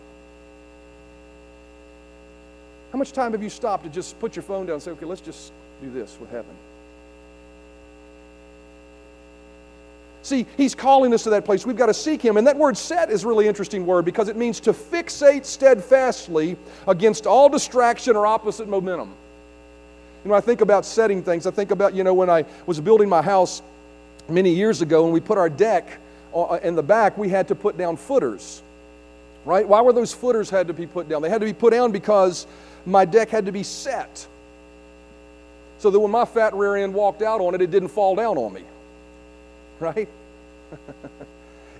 How 2.91 2.97
much 2.97 3.13
time 3.13 3.31
have 3.31 3.41
you 3.41 3.49
stopped 3.49 3.85
to 3.85 3.89
just 3.89 4.19
put 4.19 4.35
your 4.35 4.43
phone 4.43 4.65
down 4.65 4.73
and 4.73 4.83
say, 4.83 4.91
okay, 4.91 5.05
let's 5.05 5.21
just 5.21 5.53
do 5.81 5.89
this 5.89 6.17
with 6.19 6.29
heaven? 6.29 6.53
See, 10.23 10.45
he's 10.57 10.75
calling 10.75 11.13
us 11.13 11.23
to 11.23 11.31
that 11.31 11.45
place. 11.45 11.65
We've 11.65 11.77
got 11.77 11.87
to 11.87 11.93
seek 11.93 12.21
him. 12.21 12.37
And 12.37 12.45
that 12.45 12.57
word 12.57 12.77
set 12.77 13.09
is 13.09 13.23
a 13.23 13.27
really 13.27 13.47
interesting 13.47 13.85
word 13.85 14.05
because 14.05 14.27
it 14.27 14.35
means 14.35 14.59
to 14.61 14.73
fixate 14.73 15.45
steadfastly 15.45 16.57
against 16.87 17.25
all 17.25 17.49
distraction 17.49 18.15
or 18.15 18.27
opposite 18.27 18.67
momentum. 18.67 19.13
You 20.23 20.29
know, 20.29 20.35
I 20.35 20.41
think 20.41 20.61
about 20.61 20.85
setting 20.85 21.23
things. 21.23 21.47
I 21.47 21.51
think 21.51 21.71
about, 21.71 21.95
you 21.95 22.03
know, 22.03 22.13
when 22.13 22.29
I 22.29 22.45
was 22.65 22.79
building 22.79 23.09
my 23.09 23.21
house 23.21 23.61
many 24.29 24.53
years 24.53 24.81
ago 24.81 25.03
and 25.05 25.13
we 25.13 25.19
put 25.19 25.37
our 25.37 25.49
deck 25.49 25.97
uh, 26.33 26.59
in 26.61 26.75
the 26.75 26.83
back, 26.83 27.17
we 27.17 27.29
had 27.29 27.47
to 27.47 27.55
put 27.55 27.77
down 27.77 27.97
footers. 27.97 28.61
Right? 29.45 29.67
Why 29.67 29.81
were 29.81 29.93
those 29.93 30.13
footers 30.13 30.49
had 30.49 30.67
to 30.67 30.73
be 30.73 30.85
put 30.85 31.09
down? 31.09 31.23
They 31.23 31.29
had 31.29 31.41
to 31.41 31.47
be 31.47 31.53
put 31.53 31.71
down 31.71 31.91
because 31.91 32.45
my 32.85 33.05
deck 33.05 33.29
had 33.29 33.47
to 33.47 33.51
be 33.51 33.63
set 33.63 34.27
so 35.79 35.89
that 35.89 35.99
when 35.99 36.11
my 36.11 36.25
fat 36.25 36.53
rear 36.53 36.75
end 36.75 36.93
walked 36.93 37.23
out 37.23 37.41
on 37.41 37.55
it, 37.55 37.61
it 37.61 37.71
didn't 37.71 37.89
fall 37.89 38.15
down 38.15 38.37
on 38.37 38.53
me. 38.53 38.63
Right? 39.79 40.07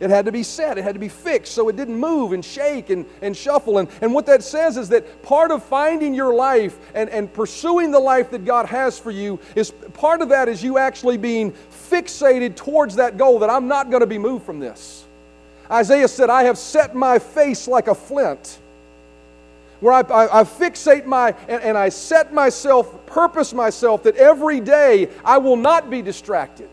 it 0.01 0.09
had 0.09 0.25
to 0.25 0.31
be 0.31 0.41
set, 0.41 0.79
it 0.79 0.83
had 0.83 0.95
to 0.95 0.99
be 0.99 1.07
fixed 1.07 1.53
so 1.53 1.69
it 1.69 1.75
didn't 1.75 1.95
move 1.95 2.33
and 2.33 2.43
shake 2.43 2.89
and, 2.89 3.05
and 3.21 3.37
shuffle. 3.37 3.77
And, 3.77 3.87
and 4.01 4.11
what 4.11 4.25
that 4.25 4.41
says 4.41 4.75
is 4.75 4.89
that 4.89 5.21
part 5.21 5.51
of 5.51 5.63
finding 5.63 6.15
your 6.15 6.33
life 6.33 6.77
and, 6.95 7.07
and 7.11 7.31
pursuing 7.31 7.91
the 7.91 7.99
life 7.99 8.31
that 8.31 8.43
God 8.43 8.65
has 8.65 8.97
for 8.97 9.11
you 9.11 9.39
is 9.55 9.69
part 9.93 10.23
of 10.23 10.29
that 10.29 10.49
is 10.49 10.63
you 10.63 10.79
actually 10.79 11.17
being 11.17 11.51
fixated 11.51 12.55
towards 12.55 12.95
that 12.95 13.17
goal 13.17 13.37
that 13.39 13.51
I'm 13.51 13.67
not 13.67 13.91
going 13.91 14.01
to 14.01 14.07
be 14.07 14.17
moved 14.17 14.43
from 14.43 14.59
this. 14.59 15.05
Isaiah 15.69 16.07
said, 16.07 16.31
I 16.31 16.43
have 16.43 16.57
set 16.57 16.95
my 16.95 17.19
face 17.19 17.67
like 17.67 17.87
a 17.87 17.95
flint 17.95 18.57
where 19.81 19.93
I, 19.93 20.01
I, 20.01 20.39
I 20.39 20.43
fixate 20.45 21.05
my, 21.05 21.35
and, 21.47 21.61
and 21.61 21.77
I 21.77 21.89
set 21.89 22.33
myself, 22.33 23.05
purpose 23.05 23.53
myself 23.53 24.01
that 24.03 24.15
every 24.15 24.61
day 24.61 25.09
I 25.23 25.37
will 25.37 25.57
not 25.57 25.91
be 25.91 26.01
distracted 26.01 26.69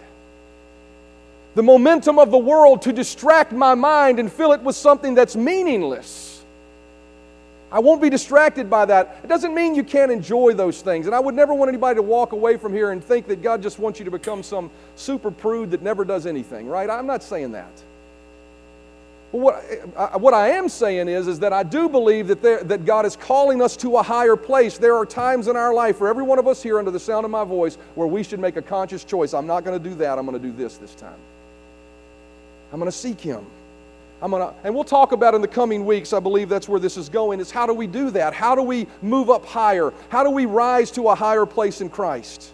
the 1.59 1.62
momentum 1.64 2.21
of 2.21 2.31
the 2.31 2.38
world 2.38 2.83
to 2.83 2.92
distract 2.92 3.51
my 3.51 3.75
mind 3.75 4.21
and 4.21 4.31
fill 4.33 4.53
it 4.53 4.62
with 4.62 4.77
something 4.77 5.12
that's 5.12 5.35
meaningless. 5.35 6.44
I 7.73 7.81
won't 7.81 8.01
be 8.01 8.09
distracted 8.09 8.71
by 8.71 8.85
that. 8.85 9.18
It 9.25 9.27
doesn't 9.27 9.53
mean 9.53 9.75
you 9.75 9.83
can't 9.83 10.12
enjoy 10.12 10.55
those 10.55 10.83
things. 10.83 11.07
And 11.07 11.16
I 11.16 11.18
would 11.18 11.35
never 11.35 11.53
want 11.53 11.68
anybody 11.68 11.97
to 11.97 12.03
walk 12.03 12.31
away 12.31 12.59
from 12.59 12.73
here 12.73 12.92
and 12.92 13.03
think 13.03 13.27
that 13.27 13.42
God 13.42 13.61
just 13.61 13.81
wants 13.81 13.99
you 13.99 14.05
to 14.05 14.11
become 14.12 14.44
some 14.44 14.71
super 14.94 15.33
prude 15.33 15.73
that 15.73 15.83
never 15.83 16.05
does 16.05 16.27
anything, 16.27 16.68
right? 16.68 16.88
I'm 16.88 17.09
not 17.09 17.25
saying 17.25 17.51
that. 17.51 17.73
But 19.33 19.38
what, 19.38 19.64
I, 19.97 20.16
what 20.16 20.35
I 20.35 20.51
am 20.51 20.68
saying 20.68 21.09
is, 21.09 21.27
is 21.27 21.40
that 21.40 21.53
I 21.53 21.64
do 21.64 21.88
believe 21.88 22.29
that, 22.29 22.40
there, 22.40 22.62
that 22.62 22.85
God 22.85 23.05
is 23.05 23.16
calling 23.16 23.61
us 23.62 23.77
to 23.79 23.97
a 23.97 24.03
higher 24.05 24.37
place. 24.37 24.79
There 24.79 24.94
are 24.94 25.05
times 25.05 25.49
in 25.49 25.57
our 25.57 25.75
life 25.75 25.97
for 25.97 26.07
every 26.07 26.23
one 26.23 26.38
of 26.38 26.47
us 26.47 26.62
here 26.62 26.79
under 26.79 26.92
the 26.92 27.01
sound 27.01 27.25
of 27.25 27.33
my 27.33 27.42
voice 27.42 27.79
where 27.97 28.07
we 28.07 28.23
should 28.23 28.38
make 28.38 28.55
a 28.55 28.62
conscious 28.62 29.03
choice. 29.03 29.35
I'm 29.35 29.49
not 29.49 29.64
going 29.64 29.77
to 29.77 29.88
do 29.88 29.97
that. 29.97 30.21
I'm 30.21 30.25
going 30.25 30.40
to 30.40 30.49
do 30.49 30.53
this 30.53 30.77
this 30.77 30.94
time. 30.94 31.18
I'm 32.72 32.78
going 32.78 32.90
to 32.90 32.96
seek 32.96 33.20
Him. 33.20 33.44
I'm 34.20 34.33
gonna, 34.33 34.52
and 34.64 34.74
we'll 34.74 34.85
talk 34.85 35.12
about 35.12 35.35
in 35.35 35.40
the 35.40 35.48
coming 35.48 35.87
weeks, 35.87 36.12
I 36.12 36.18
believe 36.18 36.48
that's 36.48 36.68
where 36.68 36.81
this 36.81 36.96
is 36.96 37.09
going, 37.09 37.38
is 37.38 37.50
how 37.52 37.66
do 37.66 37.72
we 37.72 37.87
do 37.87 38.11
that? 38.11 38.35
How 38.35 38.57
do 38.57 38.62
we 38.62 38.88
move 39.00 39.31
up 39.31 39.44
higher? 39.44 39.92
How 40.09 40.24
do 40.24 40.31
we 40.31 40.44
rise 40.44 40.90
to 40.92 41.09
a 41.09 41.14
higher 41.14 41.46
place 41.46 41.81
in 41.81 41.88
Christ? 41.88 42.52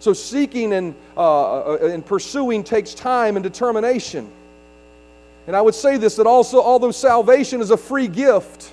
So, 0.00 0.12
seeking 0.12 0.74
and, 0.74 0.94
uh, 1.16 1.74
uh 1.74 1.78
and 1.82 2.04
pursuing 2.04 2.62
takes 2.62 2.92
time 2.92 3.36
and 3.36 3.42
determination. 3.42 4.30
And 5.46 5.56
I 5.56 5.62
would 5.62 5.74
say 5.74 5.96
this 5.96 6.16
that 6.16 6.26
also, 6.26 6.60
although 6.60 6.90
salvation 6.90 7.60
is 7.62 7.70
a 7.70 7.76
free 7.76 8.08
gift, 8.08 8.72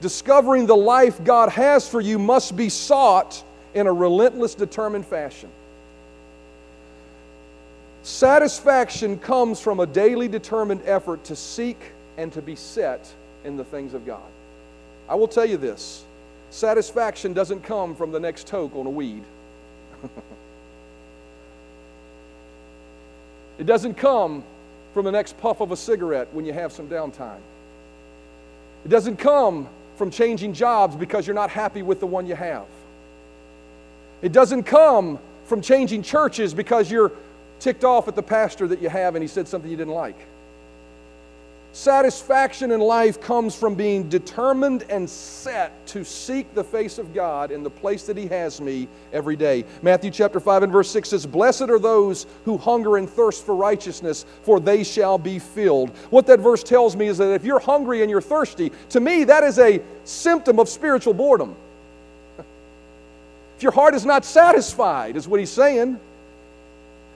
discovering 0.00 0.66
the 0.66 0.76
life 0.76 1.22
God 1.24 1.50
has 1.50 1.86
for 1.86 2.00
you 2.00 2.18
must 2.18 2.56
be 2.56 2.68
sought 2.70 3.42
in 3.74 3.86
a 3.86 3.92
relentless, 3.92 4.54
determined 4.54 5.06
fashion. 5.06 5.50
Satisfaction 8.02 9.18
comes 9.18 9.60
from 9.60 9.80
a 9.80 9.86
daily 9.86 10.28
determined 10.28 10.82
effort 10.84 11.24
to 11.24 11.36
seek 11.36 11.78
and 12.16 12.32
to 12.32 12.42
be 12.42 12.56
set 12.56 13.12
in 13.44 13.56
the 13.56 13.64
things 13.64 13.94
of 13.94 14.04
God. 14.04 14.28
I 15.08 15.14
will 15.14 15.28
tell 15.28 15.46
you 15.46 15.56
this 15.56 16.04
satisfaction 16.50 17.32
doesn't 17.32 17.62
come 17.62 17.94
from 17.94 18.12
the 18.12 18.20
next 18.20 18.46
toke 18.46 18.74
on 18.76 18.86
a 18.86 18.90
weed. 18.90 19.22
it 23.58 23.64
doesn't 23.64 23.94
come 23.94 24.44
from 24.92 25.04
the 25.06 25.12
next 25.12 25.38
puff 25.38 25.60
of 25.60 25.70
a 25.72 25.76
cigarette 25.76 26.28
when 26.32 26.44
you 26.44 26.52
have 26.52 26.72
some 26.72 26.88
downtime. 26.88 27.40
It 28.84 28.88
doesn't 28.88 29.16
come 29.16 29.68
from 29.96 30.10
changing 30.10 30.52
jobs 30.52 30.96
because 30.96 31.26
you're 31.26 31.34
not 31.34 31.50
happy 31.50 31.82
with 31.82 32.00
the 32.00 32.06
one 32.06 32.26
you 32.26 32.34
have. 32.34 32.66
It 34.20 34.32
doesn't 34.32 34.64
come 34.64 35.18
from 35.44 35.62
changing 35.62 36.02
churches 36.02 36.52
because 36.52 36.90
you're 36.90 37.12
ticked 37.62 37.84
off 37.84 38.08
at 38.08 38.16
the 38.16 38.22
pastor 38.22 38.66
that 38.66 38.82
you 38.82 38.88
have 38.88 39.14
and 39.14 39.22
he 39.22 39.28
said 39.28 39.46
something 39.46 39.70
you 39.70 39.76
didn't 39.76 39.94
like. 39.94 40.16
Satisfaction 41.74 42.70
in 42.70 42.80
life 42.80 43.18
comes 43.18 43.54
from 43.54 43.74
being 43.74 44.10
determined 44.10 44.84
and 44.90 45.08
set 45.08 45.86
to 45.86 46.04
seek 46.04 46.52
the 46.54 46.62
face 46.62 46.98
of 46.98 47.14
God 47.14 47.50
in 47.50 47.62
the 47.62 47.70
place 47.70 48.04
that 48.04 48.16
He 48.18 48.26
has 48.26 48.60
me 48.60 48.88
every 49.10 49.36
day. 49.36 49.64
Matthew 49.80 50.10
chapter 50.10 50.38
5 50.38 50.64
and 50.64 50.72
verse 50.72 50.90
6 50.90 51.08
says, 51.08 51.24
Blessed 51.24 51.70
are 51.70 51.78
those 51.78 52.26
who 52.44 52.58
hunger 52.58 52.98
and 52.98 53.08
thirst 53.08 53.46
for 53.46 53.54
righteousness, 53.54 54.26
for 54.42 54.60
they 54.60 54.84
shall 54.84 55.16
be 55.16 55.38
filled. 55.38 55.96
What 56.10 56.26
that 56.26 56.40
verse 56.40 56.62
tells 56.62 56.94
me 56.94 57.06
is 57.06 57.16
that 57.16 57.32
if 57.32 57.42
you're 57.42 57.58
hungry 57.58 58.02
and 58.02 58.10
you're 58.10 58.20
thirsty, 58.20 58.70
to 58.90 59.00
me, 59.00 59.24
that 59.24 59.42
is 59.42 59.58
a 59.58 59.80
symptom 60.04 60.58
of 60.58 60.68
spiritual 60.68 61.14
boredom. 61.14 61.56
if 63.56 63.62
your 63.62 63.72
heart 63.72 63.94
is 63.94 64.04
not 64.04 64.26
satisfied, 64.26 65.16
is 65.16 65.26
what 65.26 65.40
He's 65.40 65.48
saying, 65.48 65.98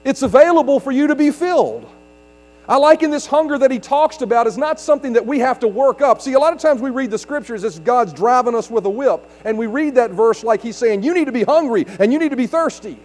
it's 0.07 0.21
available 0.21 0.79
for 0.79 0.91
you 0.93 1.07
to 1.07 1.15
be 1.15 1.31
filled. 1.31 1.85
I 2.65 2.77
liken 2.77 3.11
this 3.11 3.25
hunger 3.25 3.57
that 3.57 3.71
he 3.71 3.77
talks 3.77 4.21
about 4.21 4.47
is 4.47 4.57
not 4.57 4.79
something 4.79 5.11
that 5.13 5.25
we 5.25 5.39
have 5.39 5.59
to 5.59 5.67
work 5.67 6.01
up. 6.01 6.21
See, 6.21 6.31
a 6.31 6.39
lot 6.39 6.53
of 6.53 6.59
times 6.59 6.81
we 6.81 6.91
read 6.91 7.11
the 7.11 7.17
scriptures 7.17 7.65
as 7.65 7.79
God's 7.79 8.13
driving 8.13 8.55
us 8.55 8.71
with 8.71 8.85
a 8.85 8.89
whip, 8.89 9.29
and 9.43 9.57
we 9.57 9.67
read 9.67 9.95
that 9.95 10.11
verse 10.11 10.45
like 10.45 10.61
he's 10.61 10.77
saying, 10.77 11.03
You 11.03 11.13
need 11.13 11.25
to 11.25 11.33
be 11.33 11.43
hungry 11.43 11.85
and 11.99 12.13
you 12.13 12.19
need 12.19 12.29
to 12.29 12.37
be 12.37 12.47
thirsty. 12.47 12.95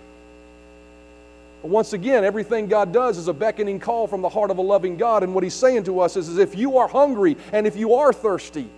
But 1.61 1.73
once 1.73 1.93
again, 1.93 2.23
everything 2.23 2.69
God 2.69 2.93
does 2.93 3.19
is 3.19 3.27
a 3.27 3.33
beckoning 3.33 3.81
call 3.81 4.07
from 4.07 4.21
the 4.21 4.29
heart 4.29 4.53
of 4.53 4.59
a 4.59 4.63
loving 4.63 4.97
God, 4.97 5.25
and 5.25 5.35
what 5.35 5.43
he's 5.43 5.55
saying 5.55 5.83
to 5.85 5.99
us 5.99 6.17
is, 6.17 6.29
is 6.29 6.39
if 6.39 6.55
you 6.55 6.79
are 6.79 6.87
hungry 6.87 7.37
and 7.53 7.67
if 7.67 7.75
you 7.75 7.95
are 7.95 8.13
thirsty, 8.13 8.69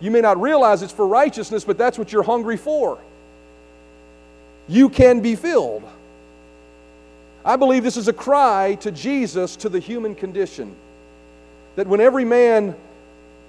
you 0.00 0.10
may 0.10 0.20
not 0.20 0.40
realize 0.40 0.82
it's 0.82 0.92
for 0.92 1.06
righteousness, 1.06 1.62
but 1.62 1.78
that's 1.78 1.98
what 1.98 2.12
you're 2.12 2.24
hungry 2.24 2.56
for. 2.56 2.98
You 4.66 4.88
can 4.88 5.20
be 5.20 5.36
filled. 5.36 5.84
I 7.44 7.56
believe 7.56 7.82
this 7.82 7.96
is 7.96 8.08
a 8.08 8.12
cry 8.12 8.76
to 8.80 8.90
Jesus 8.90 9.56
to 9.56 9.68
the 9.68 9.80
human 9.80 10.14
condition. 10.14 10.74
That 11.76 11.86
when 11.86 12.00
every 12.00 12.24
man, 12.24 12.76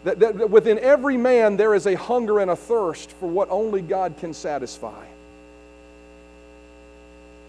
that, 0.04 0.20
that, 0.20 0.38
that 0.38 0.50
within 0.50 0.80
every 0.80 1.18
man 1.18 1.58
there 1.58 1.76
is 1.76 1.86
a 1.86 1.96
hunger 1.96 2.40
and 2.40 2.50
a 2.50 2.56
thirst 2.56 3.12
for 3.12 3.30
what 3.30 3.50
only 3.52 3.82
God 3.82 4.16
can 4.18 4.34
satisfy. 4.34 5.06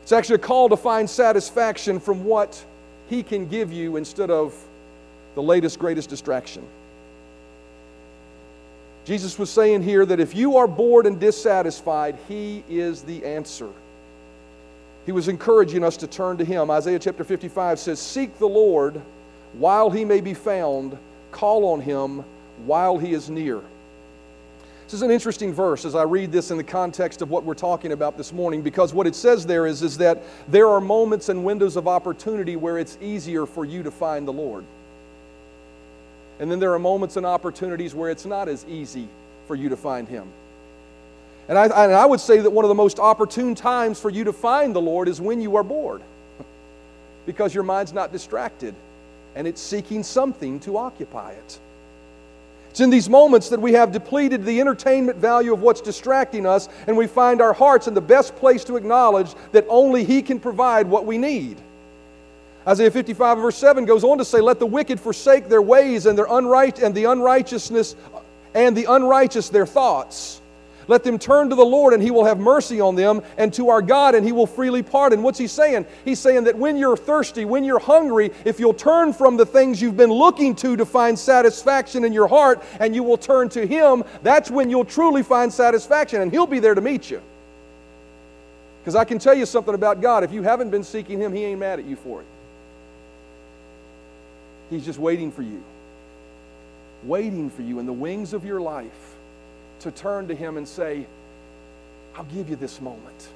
It's 0.02 0.12
actually 0.12 0.36
a 0.36 0.38
call 0.38 0.68
to 0.68 0.76
find 0.76 1.08
satisfaction 1.08 1.98
from 1.98 2.24
what 2.24 2.62
He 3.08 3.22
can 3.22 3.48
give 3.48 3.72
you 3.72 3.96
instead 3.96 4.30
of 4.30 4.54
the 5.34 5.42
latest, 5.42 5.78
greatest 5.78 6.10
distraction. 6.10 6.62
Jesus 9.06 9.38
was 9.38 9.50
saying 9.50 9.82
here 9.82 10.04
that 10.04 10.20
if 10.20 10.34
you 10.34 10.58
are 10.58 10.66
bored 10.66 11.06
and 11.06 11.18
dissatisfied, 11.18 12.16
He 12.28 12.64
is 12.68 13.02
the 13.02 13.24
answer. 13.24 13.70
He 15.06 15.12
was 15.12 15.28
encouraging 15.28 15.84
us 15.84 15.96
to 15.98 16.06
turn 16.06 16.38
to 16.38 16.44
Him. 16.44 16.70
Isaiah 16.70 16.98
chapter 16.98 17.24
55 17.24 17.78
says, 17.78 18.00
Seek 18.00 18.38
the 18.38 18.48
Lord 18.48 19.00
while 19.52 19.90
He 19.90 20.04
may 20.04 20.20
be 20.20 20.34
found, 20.34 20.96
call 21.30 21.66
on 21.72 21.80
Him 21.80 22.24
while 22.64 22.98
He 22.98 23.12
is 23.12 23.28
near. 23.28 23.60
This 24.84 24.94
is 24.94 25.02
an 25.02 25.10
interesting 25.10 25.52
verse 25.52 25.84
as 25.84 25.94
I 25.94 26.02
read 26.02 26.30
this 26.30 26.50
in 26.50 26.58
the 26.58 26.64
context 26.64 27.22
of 27.22 27.30
what 27.30 27.44
we're 27.44 27.54
talking 27.54 27.92
about 27.92 28.18
this 28.18 28.32
morning 28.32 28.60
because 28.60 28.92
what 28.92 29.06
it 29.06 29.14
says 29.14 29.46
there 29.46 29.66
is, 29.66 29.82
is 29.82 29.96
that 29.98 30.22
there 30.46 30.68
are 30.68 30.80
moments 30.80 31.30
and 31.30 31.42
windows 31.42 31.76
of 31.76 31.88
opportunity 31.88 32.56
where 32.56 32.78
it's 32.78 32.98
easier 33.00 33.46
for 33.46 33.64
you 33.64 33.82
to 33.82 33.90
find 33.90 34.28
the 34.28 34.32
Lord. 34.32 34.64
And 36.38 36.50
then 36.50 36.58
there 36.58 36.74
are 36.74 36.78
moments 36.78 37.16
and 37.16 37.24
opportunities 37.24 37.94
where 37.94 38.10
it's 38.10 38.26
not 38.26 38.48
as 38.48 38.64
easy 38.66 39.08
for 39.46 39.54
you 39.54 39.68
to 39.70 39.76
find 39.76 40.06
Him. 40.06 40.28
And 41.48 41.58
I, 41.58 41.64
and 41.64 41.92
I 41.92 42.06
would 42.06 42.20
say 42.20 42.38
that 42.38 42.50
one 42.50 42.64
of 42.64 42.70
the 42.70 42.74
most 42.74 42.98
opportune 42.98 43.54
times 43.54 44.00
for 44.00 44.10
you 44.10 44.24
to 44.24 44.32
find 44.32 44.74
the 44.74 44.80
Lord 44.80 45.08
is 45.08 45.20
when 45.20 45.40
you 45.40 45.56
are 45.56 45.62
bored, 45.62 46.02
because 47.26 47.54
your 47.54 47.64
mind's 47.64 47.92
not 47.92 48.12
distracted 48.12 48.74
and 49.34 49.46
it's 49.46 49.60
seeking 49.60 50.02
something 50.02 50.60
to 50.60 50.76
occupy 50.76 51.32
it. 51.32 51.58
It's 52.70 52.80
in 52.80 52.90
these 52.90 53.08
moments 53.08 53.50
that 53.50 53.60
we 53.60 53.72
have 53.74 53.92
depleted 53.92 54.44
the 54.44 54.60
entertainment 54.60 55.18
value 55.18 55.52
of 55.52 55.60
what's 55.60 55.80
distracting 55.80 56.44
us, 56.44 56.68
and 56.86 56.96
we 56.96 57.06
find 57.06 57.40
our 57.40 57.52
hearts 57.52 57.86
in 57.86 57.94
the 57.94 58.00
best 58.00 58.34
place 58.36 58.64
to 58.64 58.76
acknowledge 58.76 59.32
that 59.52 59.64
only 59.68 60.02
He 60.02 60.22
can 60.22 60.40
provide 60.40 60.86
what 60.86 61.06
we 61.06 61.16
need. 61.16 61.56
Isaiah 62.66 62.90
55 62.90 63.38
verse 63.38 63.56
7 63.56 63.84
goes 63.84 64.02
on 64.02 64.18
to 64.18 64.24
say, 64.24 64.40
Let 64.40 64.58
the 64.58 64.66
wicked 64.66 64.98
forsake 64.98 65.48
their 65.48 65.62
ways 65.62 66.06
and 66.06 66.16
their 66.16 66.26
unright 66.26 66.82
and 66.82 66.94
the 66.94 67.04
unrighteousness 67.04 67.94
and 68.54 68.76
the 68.76 68.86
unrighteous 68.86 69.50
their 69.50 69.66
thoughts. 69.66 70.40
Let 70.88 71.04
them 71.04 71.18
turn 71.18 71.50
to 71.50 71.54
the 71.54 71.64
Lord 71.64 71.94
and 71.94 72.02
He 72.02 72.10
will 72.10 72.24
have 72.24 72.38
mercy 72.38 72.80
on 72.80 72.94
them, 72.94 73.22
and 73.38 73.52
to 73.54 73.70
our 73.70 73.82
God 73.82 74.14
and 74.14 74.24
He 74.24 74.32
will 74.32 74.46
freely 74.46 74.82
pardon. 74.82 75.22
What's 75.22 75.38
He 75.38 75.46
saying? 75.46 75.86
He's 76.04 76.18
saying 76.18 76.44
that 76.44 76.56
when 76.56 76.76
you're 76.76 76.96
thirsty, 76.96 77.44
when 77.44 77.64
you're 77.64 77.78
hungry, 77.78 78.30
if 78.44 78.60
you'll 78.60 78.74
turn 78.74 79.12
from 79.12 79.36
the 79.36 79.46
things 79.46 79.80
you've 79.80 79.96
been 79.96 80.12
looking 80.12 80.54
to 80.56 80.76
to 80.76 80.86
find 80.86 81.18
satisfaction 81.18 82.04
in 82.04 82.12
your 82.12 82.28
heart 82.28 82.62
and 82.80 82.94
you 82.94 83.02
will 83.02 83.18
turn 83.18 83.48
to 83.50 83.66
Him, 83.66 84.04
that's 84.22 84.50
when 84.50 84.70
you'll 84.70 84.84
truly 84.84 85.22
find 85.22 85.52
satisfaction, 85.52 86.20
and 86.20 86.30
He'll 86.30 86.46
be 86.46 86.58
there 86.58 86.74
to 86.74 86.80
meet 86.80 87.10
you. 87.10 87.22
Because 88.80 88.96
I 88.96 89.04
can 89.04 89.18
tell 89.18 89.34
you 89.34 89.46
something 89.46 89.74
about 89.74 90.02
God. 90.02 90.24
If 90.24 90.32
you 90.32 90.42
haven't 90.42 90.70
been 90.70 90.84
seeking 90.84 91.18
Him, 91.18 91.32
He 91.32 91.44
ain't 91.44 91.60
mad 91.60 91.78
at 91.78 91.86
you 91.86 91.96
for 91.96 92.20
it. 92.20 92.26
He's 94.70 94.84
just 94.84 94.98
waiting 94.98 95.30
for 95.30 95.42
you, 95.42 95.62
waiting 97.02 97.48
for 97.50 97.62
you 97.62 97.78
in 97.78 97.86
the 97.86 97.92
wings 97.92 98.32
of 98.32 98.44
your 98.44 98.60
life 98.60 99.13
to 99.84 99.90
turn 99.90 100.28
to 100.28 100.34
Him 100.34 100.56
and 100.56 100.66
say, 100.66 101.06
I'll 102.16 102.24
give 102.24 102.48
you 102.48 102.56
this 102.56 102.80
moment 102.80 103.28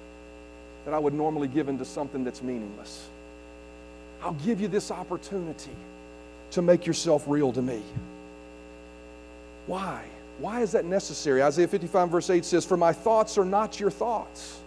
that 0.85 0.95
I 0.95 0.99
would 0.99 1.15
normally 1.15 1.49
give 1.49 1.69
into 1.69 1.85
something 1.85 2.25
that's 2.25 2.43
meaningless. 2.43 3.09
I'll 4.23 4.33
give 4.45 4.61
you 4.61 4.69
this 4.69 4.91
opportunity 4.91 5.77
to 6.53 6.63
make 6.63 6.87
yourself 6.87 7.25
real 7.27 7.53
to 7.53 7.61
me. 7.63 7.83
Why? 9.67 10.03
Why 10.39 10.63
is 10.63 10.73
that 10.73 10.87
necessary? 10.87 11.43
Isaiah 11.43 11.69
55, 11.69 12.09
verse 12.09 12.31
8 12.31 12.45
says, 12.45 12.65
For 12.65 12.77
my 12.77 12.93
thoughts 12.93 13.37
are 13.37 13.45
not 13.45 13.79
your 13.79 13.91
thoughts. 13.91 14.61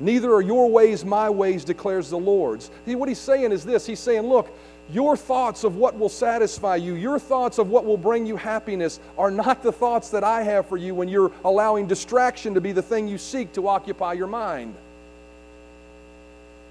Neither 0.00 0.34
are 0.34 0.42
your 0.42 0.68
ways 0.68 1.04
my 1.04 1.30
ways, 1.30 1.64
declares 1.64 2.10
the 2.10 2.18
Lord's. 2.18 2.70
See, 2.84 2.94
what 2.94 3.08
he's 3.08 3.18
saying 3.18 3.52
is 3.52 3.64
this 3.64 3.86
He's 3.86 4.00
saying, 4.00 4.22
Look, 4.22 4.48
your 4.92 5.16
thoughts 5.16 5.64
of 5.64 5.76
what 5.76 5.98
will 5.98 6.08
satisfy 6.08 6.76
you, 6.76 6.94
your 6.94 7.18
thoughts 7.18 7.58
of 7.58 7.70
what 7.70 7.84
will 7.84 7.96
bring 7.96 8.26
you 8.26 8.36
happiness, 8.36 9.00
are 9.16 9.30
not 9.30 9.62
the 9.62 9.72
thoughts 9.72 10.10
that 10.10 10.24
I 10.24 10.42
have 10.42 10.66
for 10.66 10.76
you 10.76 10.94
when 10.94 11.08
you're 11.08 11.32
allowing 11.44 11.86
distraction 11.86 12.54
to 12.54 12.60
be 12.60 12.72
the 12.72 12.82
thing 12.82 13.08
you 13.08 13.18
seek 13.18 13.52
to 13.54 13.68
occupy 13.68 14.12
your 14.12 14.26
mind. 14.26 14.74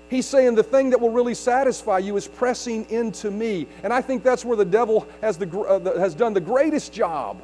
He's 0.09 0.27
saying 0.27 0.53
the 0.55 0.63
thing 0.63 0.91
that 0.91 1.01
will 1.01 1.09
really 1.09 1.33
satisfy 1.33 1.97
you 1.97 2.15
is 2.17 2.27
pressing 2.27 2.87
into 2.91 3.31
me. 3.31 3.65
And 3.83 3.91
I 3.91 4.01
think 4.01 4.21
that's 4.21 4.45
where 4.45 4.57
the 4.57 4.65
devil 4.65 5.07
has, 5.21 5.37
the, 5.37 5.49
uh, 5.59 5.79
the, 5.79 5.99
has 5.99 6.13
done 6.13 6.33
the 6.33 6.41
greatest 6.41 6.93
job 6.93 7.41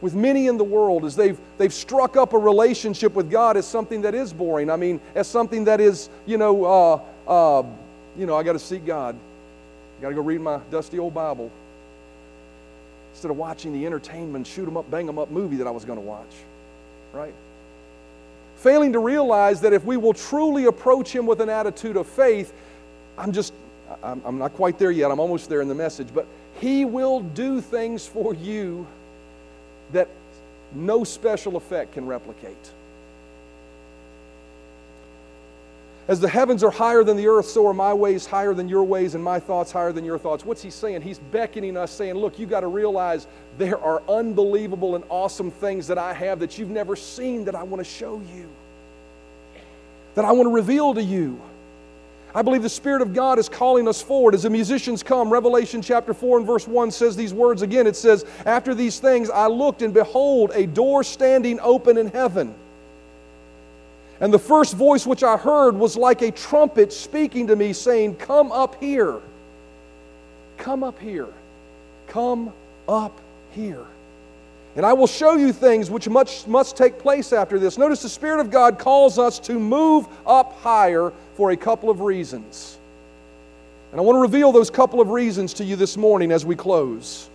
with 0.00 0.14
many 0.14 0.46
in 0.46 0.56
the 0.56 0.64
world 0.64 1.04
is 1.04 1.16
they've, 1.16 1.38
they've 1.58 1.72
struck 1.72 2.16
up 2.16 2.32
a 2.32 2.38
relationship 2.38 3.14
with 3.14 3.30
God 3.30 3.56
as 3.56 3.66
something 3.66 4.02
that 4.02 4.14
is 4.14 4.32
boring. 4.32 4.70
I 4.70 4.76
mean, 4.76 5.00
as 5.14 5.26
something 5.26 5.64
that 5.64 5.80
is, 5.80 6.08
you 6.26 6.38
know, 6.38 6.64
uh, 6.64 7.00
uh, 7.26 7.66
you 8.16 8.26
know, 8.26 8.36
I 8.36 8.42
got 8.42 8.52
to 8.52 8.58
seek 8.58 8.84
God. 8.84 9.16
Got 10.00 10.10
to 10.10 10.14
go 10.14 10.20
read 10.22 10.40
my 10.40 10.60
dusty 10.70 10.98
old 10.98 11.14
Bible 11.14 11.50
instead 13.12 13.30
of 13.30 13.36
watching 13.36 13.72
the 13.72 13.84
entertainment, 13.84 14.46
shoot 14.46 14.68
'em 14.68 14.76
up, 14.76 14.88
bang 14.90 15.08
'em 15.08 15.18
up 15.18 15.30
movie 15.30 15.56
that 15.56 15.66
I 15.66 15.70
was 15.72 15.84
going 15.84 15.98
to 15.98 16.04
watch. 16.04 16.34
Right? 17.12 17.34
Failing 18.58 18.92
to 18.92 19.00
realize 19.00 19.60
that 19.62 19.72
if 19.72 19.84
we 19.84 19.96
will 19.96 20.12
truly 20.12 20.66
approach 20.66 21.12
Him 21.12 21.26
with 21.26 21.40
an 21.40 21.48
attitude 21.48 21.96
of 21.96 22.06
faith, 22.06 22.52
I'm 23.16 23.32
just, 23.32 23.52
I'm, 24.02 24.22
I'm 24.24 24.38
not 24.38 24.54
quite 24.54 24.78
there 24.78 24.90
yet. 24.90 25.10
I'm 25.10 25.20
almost 25.20 25.48
there 25.48 25.60
in 25.60 25.68
the 25.68 25.74
message. 25.74 26.08
But 26.14 26.26
He 26.60 26.84
will 26.84 27.20
do 27.20 27.60
things 27.60 28.06
for 28.06 28.34
you 28.34 28.86
that 29.92 30.08
no 30.74 31.02
special 31.02 31.56
effect 31.56 31.94
can 31.94 32.06
replicate. 32.06 32.70
As 36.08 36.20
the 36.20 36.28
heavens 36.28 36.64
are 36.64 36.70
higher 36.70 37.04
than 37.04 37.18
the 37.18 37.28
earth, 37.28 37.46
so 37.46 37.66
are 37.66 37.74
my 37.74 37.92
ways 37.92 38.24
higher 38.24 38.54
than 38.54 38.66
your 38.66 38.82
ways, 38.82 39.14
and 39.14 39.22
my 39.22 39.38
thoughts 39.38 39.70
higher 39.70 39.92
than 39.92 40.06
your 40.06 40.18
thoughts. 40.18 40.42
What's 40.42 40.62
he 40.62 40.70
saying? 40.70 41.02
He's 41.02 41.18
beckoning 41.18 41.76
us, 41.76 41.90
saying, 41.90 42.14
Look, 42.14 42.38
you 42.38 42.46
got 42.46 42.60
to 42.60 42.66
realize 42.66 43.26
there 43.58 43.78
are 43.78 44.02
unbelievable 44.08 44.96
and 44.96 45.04
awesome 45.10 45.50
things 45.50 45.86
that 45.88 45.98
I 45.98 46.14
have 46.14 46.40
that 46.40 46.56
you've 46.56 46.70
never 46.70 46.96
seen 46.96 47.44
that 47.44 47.54
I 47.54 47.62
want 47.62 47.84
to 47.84 47.90
show 47.90 48.22
you, 48.34 48.48
that 50.14 50.24
I 50.24 50.32
want 50.32 50.46
to 50.46 50.52
reveal 50.52 50.94
to 50.94 51.02
you. 51.02 51.38
I 52.34 52.40
believe 52.40 52.62
the 52.62 52.70
Spirit 52.70 53.02
of 53.02 53.12
God 53.12 53.38
is 53.38 53.48
calling 53.50 53.86
us 53.86 54.00
forward. 54.00 54.34
As 54.34 54.44
the 54.44 54.50
musicians 54.50 55.02
come, 55.02 55.30
Revelation 55.30 55.82
chapter 55.82 56.14
4 56.14 56.38
and 56.38 56.46
verse 56.46 56.66
1 56.66 56.90
says 56.90 57.16
these 57.16 57.34
words 57.34 57.60
again. 57.60 57.86
It 57.86 57.96
says, 57.96 58.24
After 58.46 58.74
these 58.74 58.98
things 58.98 59.28
I 59.28 59.46
looked, 59.46 59.82
and 59.82 59.92
behold, 59.92 60.52
a 60.54 60.66
door 60.66 61.04
standing 61.04 61.60
open 61.60 61.98
in 61.98 62.08
heaven. 62.08 62.54
And 64.20 64.32
the 64.32 64.38
first 64.38 64.74
voice 64.74 65.06
which 65.06 65.22
I 65.22 65.36
heard 65.36 65.76
was 65.76 65.96
like 65.96 66.22
a 66.22 66.30
trumpet 66.30 66.92
speaking 66.92 67.46
to 67.46 67.56
me, 67.56 67.72
saying, 67.72 68.16
Come 68.16 68.50
up 68.50 68.80
here. 68.82 69.20
Come 70.56 70.82
up 70.82 70.98
here. 70.98 71.28
Come 72.08 72.52
up 72.88 73.18
here. 73.52 73.84
And 74.76 74.84
I 74.84 74.92
will 74.92 75.06
show 75.06 75.34
you 75.34 75.52
things 75.52 75.90
which 75.90 76.08
much 76.08 76.46
must 76.46 76.76
take 76.76 76.98
place 76.98 77.32
after 77.32 77.58
this. 77.58 77.78
Notice 77.78 78.02
the 78.02 78.08
Spirit 78.08 78.40
of 78.40 78.50
God 78.50 78.78
calls 78.78 79.18
us 79.18 79.38
to 79.40 79.58
move 79.58 80.06
up 80.26 80.52
higher 80.60 81.12
for 81.36 81.50
a 81.50 81.56
couple 81.56 81.90
of 81.90 82.00
reasons. 82.00 82.78
And 83.90 84.00
I 84.00 84.04
want 84.04 84.16
to 84.16 84.20
reveal 84.20 84.52
those 84.52 84.70
couple 84.70 85.00
of 85.00 85.10
reasons 85.10 85.54
to 85.54 85.64
you 85.64 85.76
this 85.76 85.96
morning 85.96 86.30
as 86.30 86.44
we 86.44 86.54
close. 86.54 87.28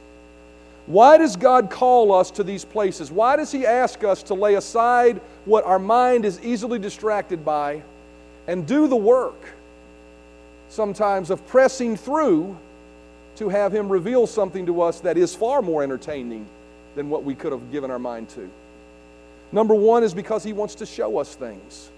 Why 0.86 1.18
does 1.18 1.38
God 1.38 1.70
call 1.70 2.12
us 2.12 2.32
to 2.32 2.44
these 2.44 2.66
places? 2.66 3.12
Why 3.12 3.36
does 3.38 3.52
He 3.52 3.66
ask 3.66 4.04
us 4.04 4.24
to 4.24 4.34
lay 4.34 4.56
aside 4.56 5.22
what 5.46 5.66
our 5.66 5.80
mind 5.80 6.26
is 6.26 6.42
easily 6.42 6.78
distracted 6.78 7.46
by 7.46 7.82
and 8.48 8.68
do 8.68 8.88
the 8.88 8.96
work, 8.96 9.42
sometimes 10.70 11.30
of 11.30 11.46
pressing 11.48 11.96
through 11.96 12.58
to 13.38 13.50
have 13.50 13.74
Him 13.74 13.88
reveal 13.88 14.28
something 14.28 14.66
to 14.66 14.82
us 14.82 15.00
that 15.02 15.18
is 15.18 15.34
far 15.34 15.62
more 15.62 15.84
entertaining 15.84 16.46
than 16.96 17.10
what 17.10 17.24
we 17.24 17.34
could 17.34 17.54
have 17.54 17.72
given 17.72 17.90
our 17.90 18.00
mind 18.00 18.28
to? 18.30 18.50
Number 19.54 19.76
one 19.76 20.04
is 20.04 20.14
because 20.14 20.44
He 20.44 20.52
wants 20.52 20.76
to 20.76 20.86
show 20.86 21.18
us 21.18 21.34
things. 21.34 21.90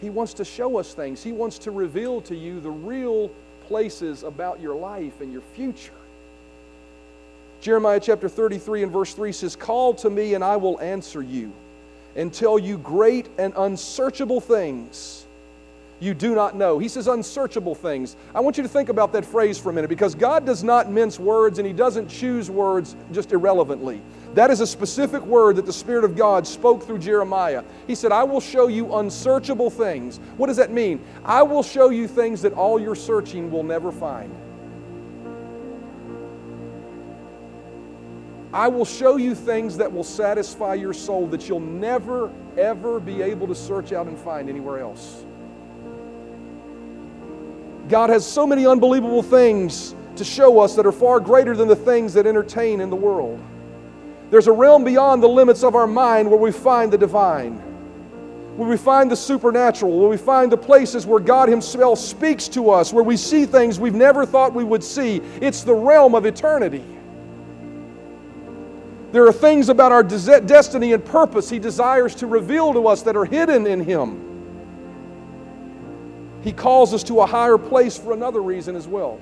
He 0.00 0.08
wants 0.08 0.34
to 0.34 0.44
show 0.44 0.78
us 0.78 0.94
things. 0.94 1.22
He 1.22 1.32
wants 1.32 1.58
to 1.58 1.72
reveal 1.72 2.20
to 2.22 2.36
you 2.36 2.60
the 2.60 2.70
real 2.70 3.30
places 3.66 4.22
about 4.22 4.60
your 4.60 4.74
life 4.74 5.20
and 5.20 5.32
your 5.32 5.42
future. 5.42 5.92
Jeremiah 7.60 8.00
chapter 8.00 8.28
33 8.28 8.84
and 8.84 8.92
verse 8.92 9.14
3 9.14 9.32
says, 9.32 9.56
Call 9.56 9.94
to 9.94 10.10
me 10.10 10.34
and 10.34 10.42
I 10.42 10.56
will 10.56 10.80
answer 10.80 11.22
you 11.22 11.52
and 12.16 12.32
tell 12.32 12.58
you 12.58 12.78
great 12.78 13.28
and 13.38 13.52
unsearchable 13.56 14.40
things 14.40 15.26
you 16.00 16.14
do 16.14 16.34
not 16.34 16.56
know. 16.56 16.78
He 16.78 16.88
says 16.88 17.06
unsearchable 17.06 17.74
things. 17.74 18.16
I 18.34 18.40
want 18.40 18.56
you 18.56 18.62
to 18.62 18.68
think 18.68 18.88
about 18.88 19.12
that 19.12 19.24
phrase 19.24 19.58
for 19.58 19.68
a 19.68 19.72
minute 19.72 19.88
because 19.88 20.14
God 20.14 20.46
does 20.46 20.64
not 20.64 20.90
mince 20.90 21.20
words 21.20 21.58
and 21.58 21.66
He 21.66 21.74
doesn't 21.74 22.08
choose 22.08 22.50
words 22.50 22.96
just 23.12 23.32
irrelevantly. 23.32 24.00
That 24.34 24.50
is 24.50 24.60
a 24.60 24.66
specific 24.66 25.22
word 25.22 25.56
that 25.56 25.66
the 25.66 25.72
Spirit 25.72 26.04
of 26.04 26.16
God 26.16 26.46
spoke 26.46 26.84
through 26.84 27.00
Jeremiah. 27.00 27.62
He 27.86 27.94
said, 27.94 28.12
I 28.12 28.24
will 28.24 28.40
show 28.40 28.68
you 28.68 28.94
unsearchable 28.96 29.68
things. 29.68 30.18
What 30.38 30.46
does 30.46 30.56
that 30.56 30.70
mean? 30.70 31.04
I 31.24 31.42
will 31.42 31.62
show 31.62 31.90
you 31.90 32.08
things 32.08 32.40
that 32.42 32.54
all 32.54 32.80
your 32.80 32.94
searching 32.94 33.50
will 33.50 33.64
never 33.64 33.92
find. 33.92 34.34
I 38.52 38.66
will 38.66 38.84
show 38.84 39.16
you 39.16 39.34
things 39.34 39.76
that 39.76 39.92
will 39.92 40.04
satisfy 40.04 40.74
your 40.74 40.92
soul 40.92 41.28
that 41.28 41.48
you'll 41.48 41.60
never, 41.60 42.32
ever 42.58 42.98
be 42.98 43.22
able 43.22 43.46
to 43.46 43.54
search 43.54 43.92
out 43.92 44.06
and 44.06 44.18
find 44.18 44.48
anywhere 44.48 44.80
else. 44.80 45.24
God 47.88 48.10
has 48.10 48.26
so 48.26 48.46
many 48.46 48.66
unbelievable 48.66 49.22
things 49.22 49.94
to 50.16 50.24
show 50.24 50.58
us 50.58 50.74
that 50.74 50.84
are 50.84 50.92
far 50.92 51.20
greater 51.20 51.56
than 51.56 51.68
the 51.68 51.76
things 51.76 52.12
that 52.14 52.26
entertain 52.26 52.80
in 52.80 52.90
the 52.90 52.96
world. 52.96 53.40
There's 54.30 54.48
a 54.48 54.52
realm 54.52 54.84
beyond 54.84 55.22
the 55.22 55.28
limits 55.28 55.62
of 55.62 55.74
our 55.74 55.86
mind 55.86 56.28
where 56.28 56.38
we 56.38 56.52
find 56.52 56.92
the 56.92 56.98
divine, 56.98 57.54
where 58.56 58.68
we 58.68 58.76
find 58.76 59.10
the 59.10 59.16
supernatural, 59.16 59.98
where 59.98 60.08
we 60.08 60.16
find 60.16 60.50
the 60.50 60.56
places 60.56 61.06
where 61.06 61.20
God 61.20 61.48
Himself 61.48 61.98
speaks 61.98 62.48
to 62.48 62.70
us, 62.70 62.92
where 62.92 63.04
we 63.04 63.16
see 63.16 63.46
things 63.46 63.78
we've 63.78 63.94
never 63.94 64.26
thought 64.26 64.54
we 64.54 64.64
would 64.64 64.84
see. 64.84 65.20
It's 65.40 65.62
the 65.62 65.74
realm 65.74 66.14
of 66.14 66.26
eternity. 66.26 66.84
There 69.12 69.26
are 69.26 69.32
things 69.32 69.68
about 69.68 69.90
our 69.90 70.04
destiny 70.04 70.92
and 70.92 71.04
purpose 71.04 71.50
He 71.50 71.58
desires 71.58 72.14
to 72.16 72.26
reveal 72.26 72.72
to 72.72 72.86
us 72.86 73.02
that 73.02 73.16
are 73.16 73.24
hidden 73.24 73.66
in 73.66 73.80
Him. 73.80 74.26
He 76.42 76.52
calls 76.52 76.94
us 76.94 77.02
to 77.04 77.20
a 77.20 77.26
higher 77.26 77.58
place 77.58 77.98
for 77.98 78.12
another 78.12 78.40
reason 78.40 78.76
as 78.76 78.86
well. 78.86 79.20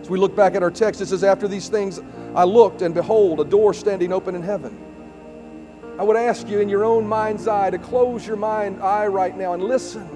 As 0.00 0.08
we 0.08 0.18
look 0.18 0.34
back 0.34 0.54
at 0.54 0.62
our 0.62 0.70
text, 0.70 1.00
it 1.00 1.06
says, 1.06 1.22
After 1.22 1.46
these 1.46 1.68
things 1.68 2.00
I 2.34 2.44
looked, 2.44 2.82
and 2.82 2.94
behold, 2.94 3.40
a 3.40 3.44
door 3.44 3.74
standing 3.74 4.12
open 4.12 4.34
in 4.34 4.42
heaven. 4.42 4.76
I 5.98 6.02
would 6.02 6.16
ask 6.16 6.48
you 6.48 6.60
in 6.60 6.68
your 6.68 6.84
own 6.84 7.06
mind's 7.06 7.46
eye 7.46 7.70
to 7.70 7.78
close 7.78 8.26
your 8.26 8.36
mind 8.36 8.82
eye 8.82 9.06
right 9.06 9.36
now 9.36 9.52
and 9.54 9.62
listen. 9.62 10.08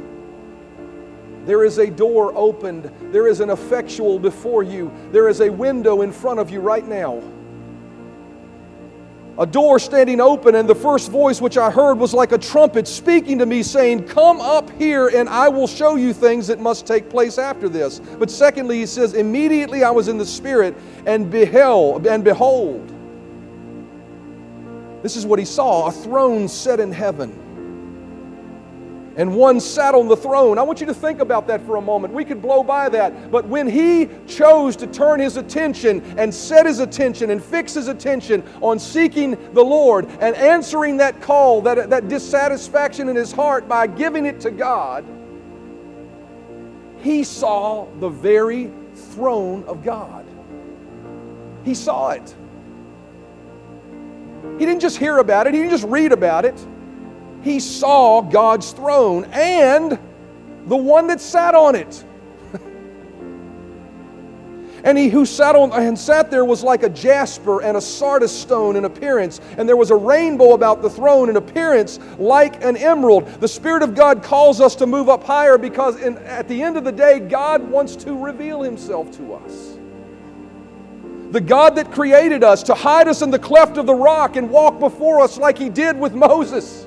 There 1.46 1.64
is 1.64 1.78
a 1.78 1.90
door 1.90 2.32
opened, 2.36 2.90
there 3.12 3.26
is 3.26 3.40
an 3.40 3.50
effectual 3.50 4.18
before 4.18 4.62
you, 4.62 4.92
there 5.10 5.28
is 5.28 5.40
a 5.40 5.50
window 5.50 6.02
in 6.02 6.12
front 6.12 6.38
of 6.38 6.50
you 6.50 6.60
right 6.60 6.86
now 6.86 7.22
a 9.40 9.46
door 9.46 9.78
standing 9.78 10.20
open, 10.20 10.54
and 10.54 10.68
the 10.68 10.74
first 10.74 11.10
voice 11.10 11.40
which 11.40 11.56
I 11.56 11.70
heard 11.70 11.94
was 11.98 12.12
like 12.12 12.32
a 12.32 12.38
trumpet 12.38 12.86
speaking 12.86 13.38
to 13.38 13.46
me, 13.46 13.62
saying, 13.62 14.06
Come 14.06 14.38
up 14.38 14.70
here, 14.72 15.08
and 15.08 15.30
I 15.30 15.48
will 15.48 15.66
show 15.66 15.96
you 15.96 16.12
things 16.12 16.46
that 16.48 16.60
must 16.60 16.86
take 16.86 17.08
place 17.08 17.38
after 17.38 17.66
this. 17.66 18.00
But 18.00 18.30
secondly, 18.30 18.80
he 18.80 18.86
says, 18.86 19.14
Immediately 19.14 19.82
I 19.82 19.90
was 19.90 20.08
in 20.08 20.18
the 20.18 20.26
Spirit, 20.26 20.76
and 21.06 21.30
beheld, 21.30 22.06
and 22.06 22.22
behold. 22.22 22.86
This 25.02 25.16
is 25.16 25.24
what 25.24 25.38
he 25.38 25.46
saw 25.46 25.86
a 25.86 25.92
throne 25.92 26.46
set 26.46 26.78
in 26.78 26.92
heaven 26.92 27.34
and 29.16 29.34
one 29.34 29.60
sat 29.60 29.94
on 29.94 30.08
the 30.08 30.16
throne. 30.16 30.58
I 30.58 30.62
want 30.62 30.80
you 30.80 30.86
to 30.86 30.94
think 30.94 31.20
about 31.20 31.46
that 31.48 31.64
for 31.66 31.76
a 31.76 31.80
moment. 31.80 32.14
We 32.14 32.24
could 32.24 32.40
blow 32.40 32.62
by 32.62 32.88
that. 32.90 33.30
But 33.30 33.46
when 33.46 33.68
he 33.68 34.08
chose 34.26 34.76
to 34.76 34.86
turn 34.86 35.20
his 35.20 35.36
attention 35.36 36.02
and 36.16 36.32
set 36.32 36.66
his 36.66 36.78
attention 36.78 37.30
and 37.30 37.42
fix 37.42 37.74
his 37.74 37.88
attention 37.88 38.44
on 38.60 38.78
seeking 38.78 39.36
the 39.52 39.62
Lord 39.62 40.06
and 40.20 40.36
answering 40.36 40.96
that 40.98 41.20
call, 41.20 41.60
that, 41.62 41.90
that 41.90 42.08
dissatisfaction 42.08 43.08
in 43.08 43.16
his 43.16 43.32
heart 43.32 43.68
by 43.68 43.86
giving 43.86 44.26
it 44.26 44.40
to 44.40 44.50
God, 44.50 45.04
he 47.02 47.24
saw 47.24 47.86
the 47.98 48.08
very 48.08 48.70
throne 48.94 49.64
of 49.64 49.82
God. 49.82 50.24
He 51.64 51.74
saw 51.74 52.10
it. 52.10 52.34
He 54.58 54.66
didn't 54.66 54.80
just 54.80 54.98
hear 54.98 55.18
about 55.18 55.46
it, 55.46 55.54
he 55.54 55.60
didn't 55.60 55.72
just 55.72 55.84
read 55.84 56.12
about 56.12 56.44
it 56.44 56.66
he 57.42 57.60
saw 57.60 58.20
God's 58.20 58.72
throne 58.72 59.24
and 59.32 59.98
the 60.66 60.76
one 60.76 61.06
that 61.06 61.20
sat 61.20 61.54
on 61.54 61.74
it. 61.74 62.04
and 64.84 64.98
he 64.98 65.08
who 65.08 65.24
sat 65.24 65.56
on 65.56 65.72
and 65.72 65.98
sat 65.98 66.30
there 66.30 66.44
was 66.44 66.62
like 66.62 66.82
a 66.82 66.90
jasper 66.90 67.62
and 67.62 67.78
a 67.78 67.80
sardius 67.80 68.38
stone 68.38 68.76
in 68.76 68.84
appearance, 68.84 69.40
and 69.56 69.66
there 69.66 69.76
was 69.76 69.90
a 69.90 69.96
rainbow 69.96 70.52
about 70.52 70.82
the 70.82 70.90
throne 70.90 71.30
in 71.30 71.36
appearance 71.36 71.98
like 72.18 72.62
an 72.62 72.76
emerald. 72.76 73.26
The 73.40 73.48
Spirit 73.48 73.82
of 73.82 73.94
God 73.94 74.22
calls 74.22 74.60
us 74.60 74.74
to 74.76 74.86
move 74.86 75.08
up 75.08 75.24
higher 75.24 75.56
because 75.56 75.98
in, 76.00 76.18
at 76.18 76.46
the 76.46 76.62
end 76.62 76.76
of 76.76 76.84
the 76.84 76.92
day, 76.92 77.20
God 77.20 77.62
wants 77.62 77.96
to 77.96 78.14
reveal 78.14 78.62
himself 78.62 79.10
to 79.16 79.32
us. 79.32 79.78
The 81.30 81.40
God 81.40 81.76
that 81.76 81.92
created 81.92 82.44
us 82.44 82.62
to 82.64 82.74
hide 82.74 83.08
us 83.08 83.22
in 83.22 83.30
the 83.30 83.38
cleft 83.38 83.78
of 83.78 83.86
the 83.86 83.94
rock 83.94 84.36
and 84.36 84.50
walk 84.50 84.78
before 84.78 85.20
us 85.20 85.38
like 85.38 85.56
he 85.56 85.70
did 85.70 85.98
with 85.98 86.12
Moses 86.12 86.86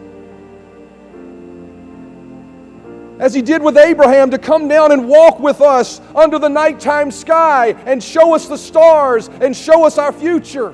as 3.19 3.34
he 3.34 3.41
did 3.41 3.62
with 3.62 3.78
Abraham, 3.78 4.32
to 4.32 4.38
come 4.38 4.67
down 4.67 4.91
and 4.91 5.08
walk 5.08 5.39
with 5.39 5.62
us 5.62 6.02
under 6.15 6.39
the 6.39 6.49
nighttime 6.49 7.12
sky 7.12 7.76
and 7.86 8.04
show 8.04 8.34
us 8.34 8.47
the 8.47 8.58
stars 8.58 9.30
and 9.41 9.56
show 9.56 9.86
us 9.86 9.97
our 9.97 10.12
future. 10.12 10.73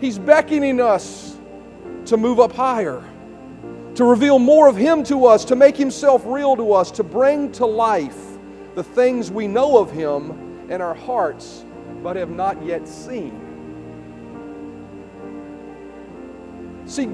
He's 0.00 0.18
beckoning 0.18 0.80
us 0.80 1.36
to 2.06 2.16
move 2.16 2.40
up 2.40 2.52
higher, 2.52 3.04
to 3.94 4.04
reveal 4.04 4.38
more 4.38 4.66
of 4.66 4.76
Him 4.76 5.04
to 5.04 5.26
us, 5.26 5.44
to 5.46 5.56
make 5.56 5.76
Himself 5.76 6.22
real 6.24 6.56
to 6.56 6.72
us, 6.72 6.90
to 6.92 7.04
bring 7.04 7.52
to 7.52 7.66
life 7.66 8.16
the 8.74 8.82
things 8.82 9.30
we 9.30 9.46
know 9.46 9.78
of 9.78 9.90
Him 9.90 10.70
in 10.70 10.80
our 10.80 10.94
hearts 10.94 11.64
but 12.02 12.16
have 12.16 12.30
not 12.30 12.64
yet 12.64 12.88
seen. 12.88 13.46
See, 16.86 17.06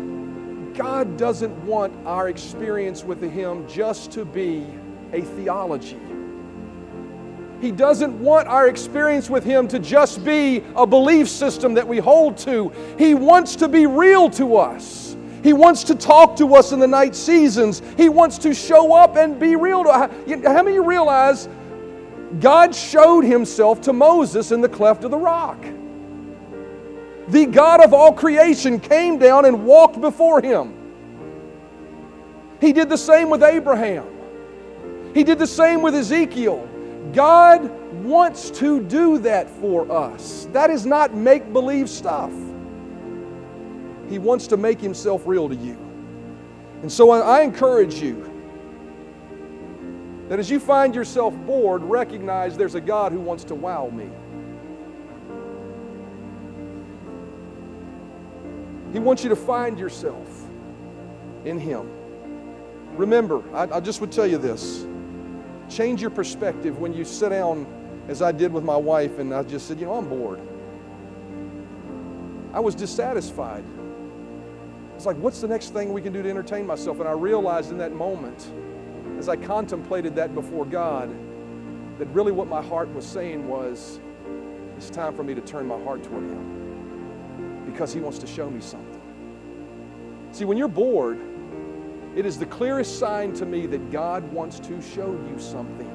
God 0.77 1.17
doesn't 1.17 1.57
want 1.65 1.95
our 2.07 2.29
experience 2.29 3.03
with 3.03 3.23
Him 3.23 3.67
just 3.67 4.13
to 4.13 4.25
be 4.27 4.67
a 5.13 5.23
theology. 5.23 5.99
He 7.63 7.73
doesn't 7.73 8.21
want 8.21 8.47
our 8.49 8.69
experience 8.69 9.31
with 9.31 9.43
Him 9.43 9.67
to 9.69 9.79
just 9.79 10.23
be 10.23 10.63
a 10.75 10.87
belief 10.87 11.29
system 11.29 11.73
that 11.75 11.89
we 11.89 11.97
hold 11.97 12.37
to. 12.39 12.71
He 12.99 13.15
wants 13.15 13.57
to 13.57 13.69
be 13.69 13.87
real 13.87 14.29
to 14.31 14.57
us. 14.57 15.17
He 15.43 15.55
wants 15.55 15.83
to 15.85 15.95
talk 15.95 16.37
to 16.37 16.55
us 16.55 16.73
in 16.73 16.79
the 16.79 16.87
night 16.87 17.15
seasons. 17.15 17.81
He 17.97 18.11
wants 18.11 18.37
to 18.39 18.53
show 18.53 18.93
up 18.93 19.17
and 19.17 19.41
be 19.41 19.57
real 19.57 19.85
to 19.85 19.89
us. 19.89 20.11
How 20.29 20.63
many 20.63 20.71
of 20.71 20.75
you 20.75 20.85
realize 20.85 21.49
God 22.41 22.75
showed 22.75 23.25
Himself 23.25 23.81
to 23.83 23.95
Moses 23.95 24.53
in 24.53 24.61
the 24.61 24.69
cleft 24.69 25.05
of 25.05 25.11
the 25.11 25.19
rock? 25.19 25.65
The 27.29 27.47
God 27.47 27.85
of 27.85 27.93
all 27.93 28.13
creation 28.13 28.79
came 28.79 29.19
down 29.19 29.45
and 29.45 29.65
walked 29.65 30.01
before 30.01 30.41
him. 30.41 30.75
He 32.61 32.73
did 32.73 32.89
the 32.89 32.99
same 32.99 33.31
with 33.31 33.43
Abraham. 33.43 34.07
He 35.13 35.25
did 35.25 35.39
the 35.39 35.47
same 35.47 35.83
with 35.83 35.95
Ezekiel. 35.95 36.69
God 37.13 37.71
wants 38.05 38.51
to 38.51 38.81
do 38.83 39.19
that 39.19 39.49
for 39.49 39.91
us. 39.91 40.49
That 40.53 40.71
is 40.71 40.87
not 40.87 41.15
make 41.15 41.53
believe 41.53 41.89
stuff. 41.89 42.33
He 44.09 44.19
wants 44.19 44.47
to 44.49 44.57
make 44.57 44.81
himself 44.81 45.23
real 45.27 45.49
to 45.49 45.55
you. 45.55 45.77
And 46.83 46.93
so 46.93 47.11
I, 47.11 47.41
encourage 47.43 47.95
you 47.95 48.31
that 50.29 50.39
as 50.39 50.51
you 50.51 50.61
find 50.61 50.95
yourself 50.95 51.35
bored, 51.47 51.83
recognize 51.83 52.57
there's 52.57 52.75
a 52.75 52.81
God 52.81 53.13
who 53.13 53.21
wants 53.21 53.45
to 53.45 53.55
wow 53.55 53.89
me. 53.89 54.11
He 58.93 58.99
wants 58.99 59.23
you 59.23 59.31
to 59.31 59.37
find 59.37 59.79
yourself 59.79 60.47
in 61.45 61.59
Him. 61.59 61.89
Remember, 62.97 63.43
I, 63.55 63.77
I 63.77 63.81
just 63.81 64.01
would 64.01 64.13
tell 64.13 64.27
you 64.27 64.39
this 64.39 64.87
change 65.69 66.01
your 66.01 66.11
perspective 66.11 66.79
when 66.79 66.93
you 66.93 67.05
sit 67.05 67.31
down, 67.31 67.67
as 68.09 68.23
I 68.23 68.31
did 68.31 68.53
with 68.53 68.63
my 68.63 68.77
wife, 68.77 69.19
and 69.19 69.35
I 69.35 69.43
just 69.43 69.67
said, 69.67 69.81
You 69.81 69.87
know, 69.87 69.95
I'm 69.95 70.09
bored. 70.09 70.41
I 72.55 72.61
was 72.61 72.75
dissatisfied. 72.75 73.65
It's 74.95 75.05
like, 75.05 75.17
what's 75.19 75.43
the 75.43 75.49
next 75.49 75.75
thing 75.75 75.93
we 75.93 76.01
can 76.01 76.15
do 76.15 76.23
to 76.23 76.31
entertain 76.31 76.67
myself? 76.67 77.01
And 77.01 77.09
I 77.09 77.13
realized 77.13 77.71
in 77.71 77.77
that 77.79 77.93
moment, 77.93 78.51
as 79.19 79.29
I 79.29 79.37
contemplated 79.37 80.15
that 80.15 80.35
before 80.35 80.65
God, 80.65 81.15
that 81.99 82.07
really 82.07 82.33
what 82.33 82.49
my 82.49 82.63
heart 82.63 82.89
was 82.95 83.07
saying 83.07 83.47
was, 83.47 84.01
it's 84.79 84.89
time 84.89 85.15
for 85.15 85.23
me 85.23 85.35
to 85.35 85.43
turn 85.43 85.67
my 85.67 85.79
heart 85.83 86.03
toward 86.03 86.25
Him 86.25 86.66
because 87.77 87.93
He 87.93 88.01
wants 88.01 88.19
to 88.21 88.27
show 88.27 88.49
me 88.49 88.59
something. 88.59 89.03
See, 90.33 90.47
when 90.47 90.57
you're 90.57 90.67
bored, 90.67 91.21
it 92.17 92.25
is 92.25 92.39
the 92.39 92.47
clearest 92.47 92.99
sign 92.99 93.35
to 93.35 93.45
me 93.45 93.67
that 93.67 93.91
God 93.93 94.25
wants 94.33 94.59
to 94.61 94.81
show 94.81 95.13
you 95.13 95.39
something. 95.39 95.93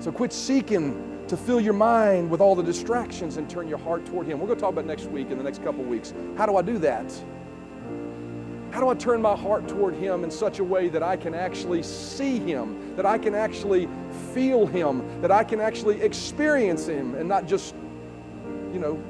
So 0.00 0.10
quit 0.10 0.32
seeking 0.32 1.24
to 1.28 1.36
fill 1.36 1.60
your 1.60 1.72
mind 1.72 2.28
with 2.28 2.40
all 2.40 2.56
the 2.56 2.64
distractions 2.64 3.36
and 3.36 3.48
turn 3.48 3.68
your 3.68 3.78
heart 3.78 4.04
toward 4.04 4.26
Him. 4.26 4.40
We're 4.40 4.48
going 4.48 4.58
to 4.58 4.60
talk 4.60 4.72
about 4.72 4.86
next 4.86 5.04
week, 5.04 5.30
in 5.30 5.38
the 5.38 5.44
next 5.44 5.62
couple 5.62 5.84
weeks. 5.84 6.12
How 6.36 6.46
do 6.46 6.56
I 6.56 6.62
do 6.62 6.78
that? 6.78 7.14
How 8.72 8.80
do 8.80 8.88
I 8.88 8.94
turn 8.94 9.22
my 9.22 9.36
heart 9.36 9.68
toward 9.68 9.94
Him 9.94 10.24
in 10.24 10.32
such 10.32 10.58
a 10.58 10.64
way 10.64 10.88
that 10.88 11.04
I 11.04 11.16
can 11.16 11.32
actually 11.32 11.84
see 11.84 12.40
Him, 12.40 12.96
that 12.96 13.06
I 13.06 13.18
can 13.18 13.36
actually 13.36 13.88
feel 14.34 14.66
Him, 14.66 15.22
that 15.22 15.30
I 15.30 15.44
can 15.44 15.60
actually 15.60 16.02
experience 16.02 16.88
Him 16.88 17.14
and 17.14 17.28
not 17.28 17.46
just, 17.46 17.76
you 18.72 18.80
know, 18.80 19.00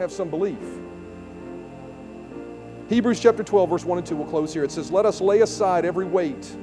have 0.00 0.10
some 0.10 0.30
belief? 0.30 0.58
Hebrews 2.88 3.20
chapter 3.20 3.44
12, 3.44 3.70
verse 3.70 3.84
1 3.84 3.98
and 3.98 4.06
2, 4.06 4.16
we'll 4.16 4.26
close 4.26 4.52
here. 4.52 4.64
It 4.64 4.72
says, 4.72 4.90
Let 4.90 5.06
us 5.06 5.20
lay 5.20 5.42
aside 5.42 5.84
every 5.84 6.06
weight 6.06 6.56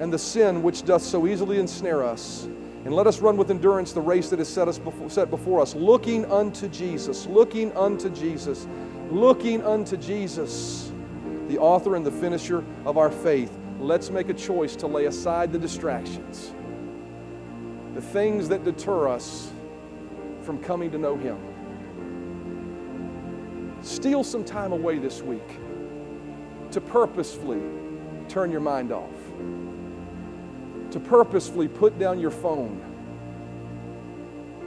and 0.00 0.12
the 0.12 0.18
sin 0.18 0.62
which 0.62 0.84
doth 0.84 1.02
so 1.02 1.26
easily 1.26 1.60
ensnare 1.60 2.02
us, 2.04 2.44
and 2.84 2.92
let 2.92 3.06
us 3.06 3.20
run 3.20 3.36
with 3.36 3.50
endurance 3.50 3.92
the 3.92 4.00
race 4.00 4.28
that 4.30 4.40
is 4.40 4.48
set, 4.48 4.66
us 4.66 4.78
before, 4.78 5.08
set 5.08 5.30
before 5.30 5.60
us, 5.60 5.76
looking 5.76 6.24
unto 6.30 6.68
Jesus, 6.68 7.26
looking 7.26 7.72
unto 7.76 8.10
Jesus, 8.10 8.66
looking 9.10 9.62
unto 9.62 9.96
Jesus, 9.96 10.90
the 11.48 11.56
author 11.58 11.94
and 11.94 12.04
the 12.04 12.10
finisher 12.10 12.64
of 12.84 12.98
our 12.98 13.10
faith. 13.10 13.56
Let's 13.78 14.10
make 14.10 14.28
a 14.28 14.34
choice 14.34 14.74
to 14.76 14.88
lay 14.88 15.04
aside 15.04 15.52
the 15.52 15.58
distractions, 15.58 16.52
the 17.94 18.02
things 18.02 18.48
that 18.48 18.64
deter 18.64 19.08
us 19.08 19.52
from 20.42 20.58
coming 20.58 20.90
to 20.90 20.98
know 20.98 21.16
Him. 21.16 21.51
Steal 23.82 24.22
some 24.22 24.44
time 24.44 24.72
away 24.72 24.98
this 24.98 25.22
week 25.22 25.58
to 26.70 26.80
purposefully 26.80 27.60
turn 28.28 28.50
your 28.50 28.60
mind 28.60 28.92
off, 28.92 29.10
to 30.92 31.00
purposefully 31.00 31.66
put 31.66 31.98
down 31.98 32.20
your 32.20 32.30
phone, 32.30 32.80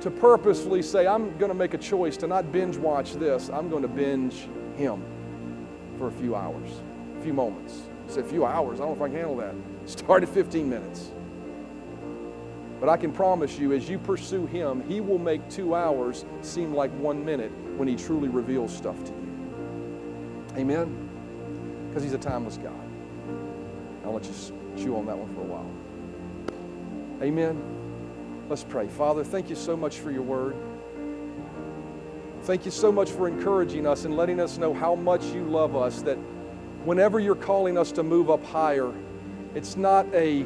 to 0.01 0.11
purposefully 0.11 0.81
say, 0.81 1.07
I'm 1.07 1.35
going 1.37 1.49
to 1.49 1.57
make 1.57 1.73
a 1.73 1.77
choice 1.77 2.17
to 2.17 2.27
not 2.27 2.51
binge 2.51 2.75
watch 2.75 3.13
this, 3.13 3.49
I'm 3.49 3.69
going 3.69 3.81
to 3.83 3.87
binge 3.87 4.47
Him 4.75 5.01
for 5.97 6.07
a 6.07 6.11
few 6.11 6.35
hours, 6.35 6.69
a 7.17 7.21
few 7.23 7.33
moments. 7.33 7.83
Said, 8.07 8.25
a 8.25 8.27
few 8.27 8.45
hours, 8.45 8.79
I 8.79 8.85
don't 8.85 8.99
know 8.99 9.05
if 9.05 9.09
I 9.09 9.13
can 9.13 9.17
handle 9.17 9.37
that. 9.37 9.55
Start 9.89 10.23
at 10.23 10.29
15 10.29 10.69
minutes. 10.69 11.11
But 12.79 12.89
I 12.89 12.97
can 12.97 13.11
promise 13.11 13.57
you, 13.57 13.73
as 13.73 13.89
you 13.89 13.97
pursue 13.97 14.45
Him, 14.47 14.83
He 14.87 15.01
will 15.01 15.19
make 15.19 15.47
two 15.49 15.75
hours 15.75 16.25
seem 16.41 16.73
like 16.73 16.91
one 16.91 17.23
minute 17.23 17.51
when 17.77 17.87
He 17.87 17.95
truly 17.95 18.29
reveals 18.29 18.75
stuff 18.75 19.01
to 19.05 19.11
you. 19.11 20.45
Amen 20.57 21.05
because 21.95 22.03
He's 22.03 22.13
a 22.13 22.17
timeless 22.17 22.57
God. 22.57 22.73
I'll 24.03 24.11
let 24.11 24.25
you 24.25 24.33
chew 24.75 24.97
on 24.97 25.05
that 25.05 25.17
one 25.17 25.33
for 25.33 25.39
a 25.39 25.45
while. 25.45 25.71
Amen. 27.25 27.57
Let's 28.49 28.65
pray. 28.65 28.89
Father, 28.89 29.23
thank 29.23 29.49
you 29.49 29.55
so 29.55 29.77
much 29.77 29.99
for 29.99 30.11
your 30.11 30.21
word. 30.21 30.57
Thank 32.41 32.65
you 32.65 32.71
so 32.71 32.91
much 32.91 33.11
for 33.11 33.29
encouraging 33.29 33.87
us 33.87 34.03
and 34.03 34.17
letting 34.17 34.41
us 34.41 34.57
know 34.57 34.73
how 34.73 34.93
much 34.93 35.23
you 35.27 35.45
love 35.45 35.73
us, 35.73 36.01
that 36.01 36.17
whenever 36.83 37.21
you're 37.21 37.33
calling 37.33 37.77
us 37.77 37.93
to 37.93 38.03
move 38.03 38.29
up 38.29 38.43
higher, 38.43 38.91
it's 39.53 39.77
not 39.77 40.05
a 40.13 40.45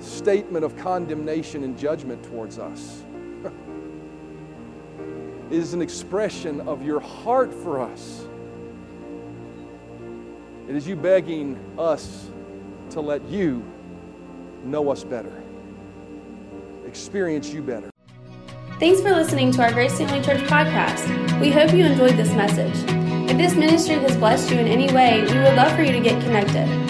statement 0.00 0.64
of 0.64 0.76
condemnation 0.76 1.64
and 1.64 1.78
judgment 1.78 2.22
towards 2.24 2.58
us. 2.58 3.04
it 5.50 5.56
is 5.56 5.74
an 5.74 5.82
expression 5.82 6.60
of 6.62 6.82
your 6.82 7.00
heart 7.00 7.52
for 7.52 7.80
us 7.80 8.26
it 10.70 10.76
is 10.76 10.86
you 10.86 10.94
begging 10.94 11.58
us 11.76 12.30
to 12.90 13.00
let 13.00 13.24
you 13.24 13.64
know 14.64 14.88
us 14.88 15.02
better, 15.02 15.42
experience 16.86 17.52
you 17.52 17.60
better. 17.60 17.90
Thanks 18.78 19.00
for 19.00 19.10
listening 19.10 19.50
to 19.50 19.64
our 19.64 19.72
Grace 19.72 19.98
Family 19.98 20.22
Church 20.22 20.42
podcast. 20.42 21.40
We 21.40 21.50
hope 21.50 21.74
you 21.74 21.84
enjoyed 21.84 22.16
this 22.16 22.32
message. 22.34 22.84
If 23.28 23.36
this 23.36 23.56
ministry 23.56 23.96
has 23.96 24.16
blessed 24.16 24.52
you 24.52 24.60
in 24.60 24.68
any 24.68 24.92
way, 24.94 25.22
we 25.22 25.38
would 25.38 25.56
love 25.56 25.74
for 25.74 25.82
you 25.82 25.90
to 25.90 26.00
get 26.00 26.22
connected. 26.22 26.89